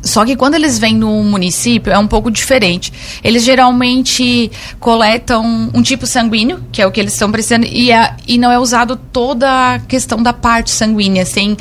Só 0.01 0.25
que 0.25 0.35
quando 0.35 0.55
eles 0.55 0.79
vêm 0.79 0.95
no 0.95 1.23
município 1.23 1.91
é 1.91 1.97
um 1.97 2.07
pouco 2.07 2.31
diferente. 2.31 2.91
Eles 3.23 3.43
geralmente 3.43 4.49
coletam 4.79 5.69
um 5.73 5.81
tipo 5.81 6.07
sanguíneo, 6.07 6.63
que 6.71 6.81
é 6.81 6.87
o 6.87 6.91
que 6.91 6.99
eles 6.99 7.13
estão 7.13 7.31
precisando, 7.31 7.65
e, 7.65 7.91
é, 7.91 8.15
e 8.27 8.37
não 8.37 8.51
é 8.51 8.57
usado 8.57 8.95
toda 8.95 9.75
a 9.75 9.79
questão 9.79 10.21
da 10.21 10.33
parte 10.33 10.71
sanguínea, 10.71 11.23
assim. 11.23 11.55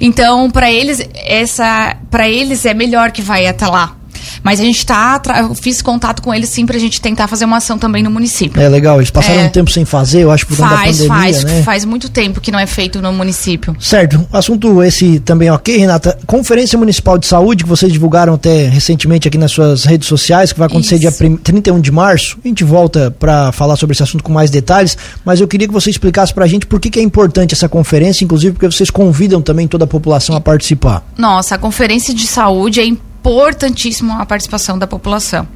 Então, 0.00 0.50
para 0.50 0.70
eles, 0.70 1.06
essa, 1.14 1.96
para 2.10 2.28
eles 2.28 2.64
é 2.64 2.72
melhor 2.72 3.12
que 3.12 3.20
vai 3.20 3.46
até 3.46 3.66
lá. 3.66 3.96
Mas 4.42 4.60
a 4.60 4.64
gente 4.64 4.78
está. 4.78 5.20
Eu 5.38 5.54
fiz 5.54 5.80
contato 5.80 6.22
com 6.22 6.34
eles 6.34 6.48
sim 6.48 6.66
para 6.66 6.76
a 6.76 6.80
gente 6.80 7.00
tentar 7.00 7.28
fazer 7.28 7.44
uma 7.44 7.58
ação 7.58 7.78
também 7.78 8.02
no 8.02 8.10
município. 8.10 8.60
É 8.60 8.68
legal, 8.68 8.98
eles 8.98 9.10
passaram 9.10 9.42
é, 9.42 9.44
um 9.46 9.48
tempo 9.48 9.70
sem 9.70 9.84
fazer, 9.84 10.22
eu 10.22 10.30
acho, 10.30 10.46
por 10.46 10.56
conta 10.56 10.76
faz, 10.76 10.98
da 10.98 11.04
pandemia, 11.06 11.32
faz, 11.32 11.44
né? 11.44 11.62
Faz 11.62 11.84
muito 11.84 12.08
tempo 12.08 12.40
que 12.40 12.50
não 12.50 12.58
é 12.58 12.66
feito 12.66 13.00
no 13.00 13.12
município. 13.12 13.76
Certo. 13.78 14.26
Assunto 14.32 14.82
esse 14.82 15.20
também 15.20 15.50
ok, 15.50 15.76
Renata. 15.76 16.18
Conferência 16.26 16.78
Municipal 16.78 17.18
de 17.18 17.26
Saúde, 17.26 17.64
que 17.64 17.68
vocês 17.68 17.92
divulgaram 17.92 18.34
até 18.34 18.68
recentemente 18.68 19.28
aqui 19.28 19.38
nas 19.38 19.52
suas 19.52 19.84
redes 19.84 20.08
sociais, 20.08 20.52
que 20.52 20.58
vai 20.58 20.66
acontecer 20.66 20.96
Isso. 20.96 21.18
dia 21.18 21.38
31 21.42 21.80
de 21.80 21.92
março. 21.92 22.38
A 22.44 22.48
gente 22.48 22.64
volta 22.64 23.14
para 23.18 23.52
falar 23.52 23.76
sobre 23.76 23.94
esse 23.94 24.02
assunto 24.02 24.24
com 24.24 24.32
mais 24.32 24.50
detalhes, 24.50 24.96
mas 25.24 25.40
eu 25.40 25.48
queria 25.48 25.66
que 25.66 25.72
você 25.74 25.90
explicasse 25.90 26.32
para 26.32 26.44
a 26.44 26.48
gente 26.48 26.66
por 26.66 26.80
que, 26.80 26.90
que 26.90 26.98
é 26.98 27.02
importante 27.02 27.54
essa 27.54 27.68
conferência, 27.68 28.24
inclusive 28.24 28.52
porque 28.52 28.66
vocês 28.66 28.90
convidam 28.90 29.40
também 29.40 29.68
toda 29.68 29.84
a 29.84 29.86
população 29.86 30.36
a 30.36 30.40
participar. 30.40 31.04
Nossa, 31.16 31.54
a 31.54 31.58
conferência 31.58 32.14
de 32.14 32.26
saúde 32.26 32.80
é 32.80 32.84
importante 32.84 33.11
importantíssimo 33.22 34.12
a 34.12 34.26
participação 34.26 34.76
da 34.76 34.86
população. 34.86 35.46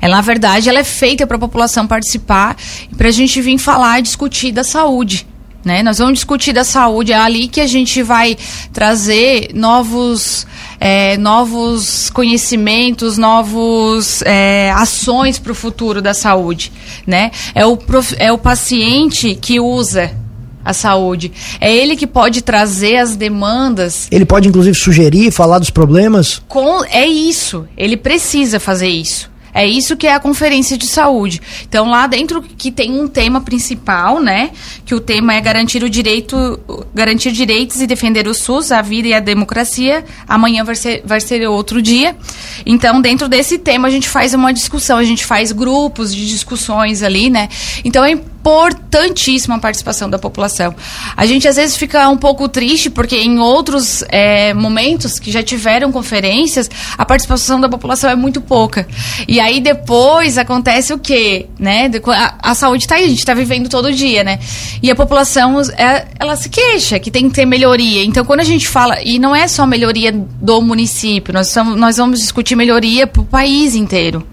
Ela, 0.00 0.16
na 0.16 0.22
verdade, 0.22 0.68
ela 0.68 0.80
é 0.80 0.84
feita 0.84 1.26
para 1.26 1.36
a 1.36 1.40
população 1.40 1.86
participar 1.86 2.56
e 2.90 2.94
para 2.94 3.08
a 3.08 3.10
gente 3.10 3.40
vir 3.40 3.56
falar 3.56 4.00
e 4.00 4.02
discutir 4.02 4.52
da 4.52 4.62
saúde. 4.62 5.26
Né? 5.64 5.82
Nós 5.82 5.98
vamos 5.98 6.14
discutir 6.14 6.52
da 6.52 6.64
saúde, 6.64 7.12
é 7.12 7.16
ali 7.16 7.46
que 7.46 7.60
a 7.60 7.68
gente 7.68 8.02
vai 8.02 8.36
trazer 8.72 9.50
novos, 9.54 10.44
é, 10.80 11.16
novos 11.16 12.10
conhecimentos, 12.10 13.16
novos 13.16 14.22
é, 14.22 14.72
ações 14.72 15.38
para 15.38 15.52
o 15.52 15.54
futuro 15.54 16.02
da 16.02 16.12
saúde. 16.12 16.72
Né? 17.06 17.30
É, 17.54 17.64
o, 17.64 17.78
é 18.18 18.32
o 18.32 18.38
paciente 18.38 19.36
que 19.36 19.60
usa 19.60 20.21
a 20.64 20.72
saúde. 20.72 21.32
É 21.60 21.74
ele 21.74 21.96
que 21.96 22.06
pode 22.06 22.42
trazer 22.42 22.96
as 22.96 23.16
demandas. 23.16 24.08
Ele 24.10 24.24
pode, 24.24 24.48
inclusive, 24.48 24.76
sugerir, 24.76 25.30
falar 25.30 25.58
dos 25.58 25.70
problemas? 25.70 26.42
Com, 26.48 26.84
é 26.84 27.06
isso. 27.06 27.66
Ele 27.76 27.96
precisa 27.96 28.60
fazer 28.60 28.88
isso. 28.88 29.32
É 29.54 29.66
isso 29.66 29.96
que 29.96 30.06
é 30.06 30.14
a 30.14 30.20
conferência 30.20 30.78
de 30.78 30.86
saúde. 30.86 31.40
Então, 31.68 31.90
lá 31.90 32.06
dentro 32.06 32.40
que 32.40 32.70
tem 32.70 32.98
um 32.98 33.06
tema 33.06 33.40
principal, 33.42 34.18
né? 34.20 34.50
Que 34.86 34.94
o 34.94 35.00
tema 35.00 35.34
é 35.34 35.40
garantir 35.40 35.84
o 35.84 35.90
direito, 35.90 36.58
garantir 36.94 37.32
direitos 37.32 37.80
e 37.80 37.86
defender 37.86 38.26
o 38.26 38.32
SUS, 38.32 38.72
a 38.72 38.80
vida 38.80 39.08
e 39.08 39.14
a 39.14 39.20
democracia. 39.20 40.04
Amanhã 40.26 40.64
vai 40.64 40.74
ser, 40.74 41.02
vai 41.04 41.20
ser 41.20 41.46
outro 41.46 41.82
dia. 41.82 42.16
Então, 42.64 43.02
dentro 43.02 43.28
desse 43.28 43.58
tema, 43.58 43.88
a 43.88 43.90
gente 43.90 44.08
faz 44.08 44.32
uma 44.32 44.52
discussão, 44.54 44.96
a 44.96 45.04
gente 45.04 45.24
faz 45.24 45.52
grupos 45.52 46.14
de 46.14 46.26
discussões 46.26 47.02
ali, 47.02 47.28
né? 47.28 47.50
Então, 47.84 48.02
é 48.02 48.18
importantíssima 48.42 49.54
a 49.54 49.58
participação 49.58 50.10
da 50.10 50.18
população. 50.18 50.74
A 51.16 51.24
gente 51.24 51.46
às 51.46 51.56
vezes 51.56 51.76
fica 51.76 52.08
um 52.08 52.16
pouco 52.16 52.48
triste 52.48 52.90
porque 52.90 53.16
em 53.16 53.38
outros 53.38 54.02
é, 54.08 54.52
momentos 54.52 55.20
que 55.20 55.30
já 55.30 55.42
tiveram 55.42 55.92
conferências, 55.92 56.68
a 56.98 57.04
participação 57.04 57.60
da 57.60 57.68
população 57.68 58.10
é 58.10 58.16
muito 58.16 58.40
pouca. 58.40 58.86
E 59.28 59.38
aí 59.38 59.60
depois 59.60 60.36
acontece 60.36 60.92
o 60.92 60.98
quê? 60.98 61.46
Né? 61.58 61.88
A, 62.08 62.50
a 62.50 62.54
saúde 62.54 62.84
está 62.84 62.96
aí, 62.96 63.04
a 63.04 63.08
gente 63.08 63.20
está 63.20 63.32
vivendo 63.32 63.68
todo 63.68 63.92
dia, 63.92 64.24
né? 64.24 64.40
E 64.82 64.90
a 64.90 64.94
população, 64.96 65.60
é, 65.76 66.06
ela 66.18 66.34
se 66.34 66.48
queixa 66.48 66.98
que 66.98 67.10
tem 67.10 67.28
que 67.28 67.34
ter 67.36 67.46
melhoria. 67.46 68.04
Então, 68.04 68.24
quando 68.24 68.40
a 68.40 68.44
gente 68.44 68.66
fala, 68.66 69.00
e 69.02 69.18
não 69.18 69.34
é 69.34 69.46
só 69.46 69.64
melhoria 69.66 70.12
do 70.12 70.60
município, 70.60 71.32
nós, 71.32 71.48
somos, 71.48 71.76
nós 71.76 71.96
vamos 71.96 72.18
discutir 72.18 72.56
melhoria 72.56 73.06
para 73.06 73.22
o 73.22 73.24
país 73.24 73.74
inteiro. 73.74 74.26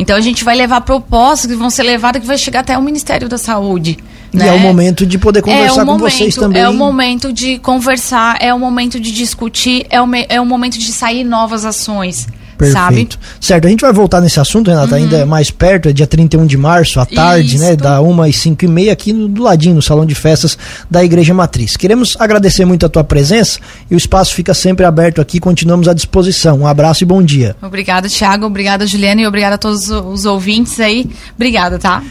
Então 0.00 0.16
a 0.16 0.20
gente 0.22 0.42
vai 0.44 0.56
levar 0.56 0.80
propostas 0.80 1.50
que 1.50 1.54
vão 1.54 1.68
ser 1.68 1.82
levadas 1.82 2.22
que 2.22 2.26
vai 2.26 2.38
chegar 2.38 2.60
até 2.60 2.76
o 2.78 2.80
Ministério 2.80 3.28
da 3.28 3.36
Saúde. 3.36 3.98
Né? 4.32 4.46
E 4.46 4.48
é 4.48 4.52
o 4.52 4.58
momento 4.58 5.04
de 5.04 5.18
poder 5.18 5.42
conversar 5.42 5.82
é 5.82 5.84
com 5.84 5.84
momento, 5.84 6.10
vocês 6.10 6.34
também. 6.34 6.62
É 6.62 6.68
o 6.70 6.72
momento 6.72 7.30
de 7.30 7.58
conversar, 7.58 8.38
é 8.40 8.54
o 8.54 8.58
momento 8.58 8.98
de 8.98 9.12
discutir, 9.12 9.86
é 9.90 10.00
o, 10.00 10.08
é 10.26 10.40
o 10.40 10.46
momento 10.46 10.78
de 10.78 10.90
sair 10.90 11.22
novas 11.22 11.66
ações. 11.66 12.26
Perfeito. 12.60 13.14
Sabe? 13.14 13.36
Certo, 13.40 13.66
a 13.66 13.70
gente 13.70 13.80
vai 13.80 13.92
voltar 13.92 14.20
nesse 14.20 14.38
assunto, 14.38 14.70
Renata, 14.70 14.96
uhum. 14.96 15.02
ainda 15.02 15.26
mais 15.26 15.50
perto, 15.50 15.88
é 15.88 15.92
dia 15.92 16.06
31 16.06 16.46
de 16.46 16.56
março, 16.56 17.00
à 17.00 17.06
tarde, 17.06 17.56
Isso. 17.56 17.64
né? 17.64 17.76
Da 17.76 18.00
1 18.00 18.22
às 18.22 18.36
5 18.36 18.64
e 18.64 18.68
meia, 18.68 18.92
aqui 18.92 19.12
no, 19.12 19.28
do 19.28 19.42
ladinho, 19.42 19.74
no 19.74 19.82
Salão 19.82 20.04
de 20.04 20.14
Festas 20.14 20.58
da 20.90 21.02
Igreja 21.02 21.32
Matriz. 21.32 21.76
Queremos 21.76 22.16
agradecer 22.18 22.64
muito 22.64 22.84
a 22.84 22.88
tua 22.88 23.02
presença 23.04 23.58
e 23.90 23.94
o 23.94 23.98
espaço 23.98 24.34
fica 24.34 24.52
sempre 24.54 24.84
aberto 24.84 25.20
aqui, 25.20 25.40
continuamos 25.40 25.88
à 25.88 25.94
disposição. 25.94 26.60
Um 26.60 26.66
abraço 26.66 27.02
e 27.02 27.06
bom 27.06 27.22
dia. 27.22 27.56
Obrigada, 27.62 28.08
Thiago, 28.08 28.46
obrigada, 28.46 28.86
Juliana, 28.86 29.22
e 29.22 29.26
obrigada 29.26 29.54
a 29.54 29.58
todos 29.58 29.88
os 29.90 30.24
ouvintes 30.24 30.78
aí. 30.80 31.08
Obrigada, 31.34 31.78
tá? 31.78 32.02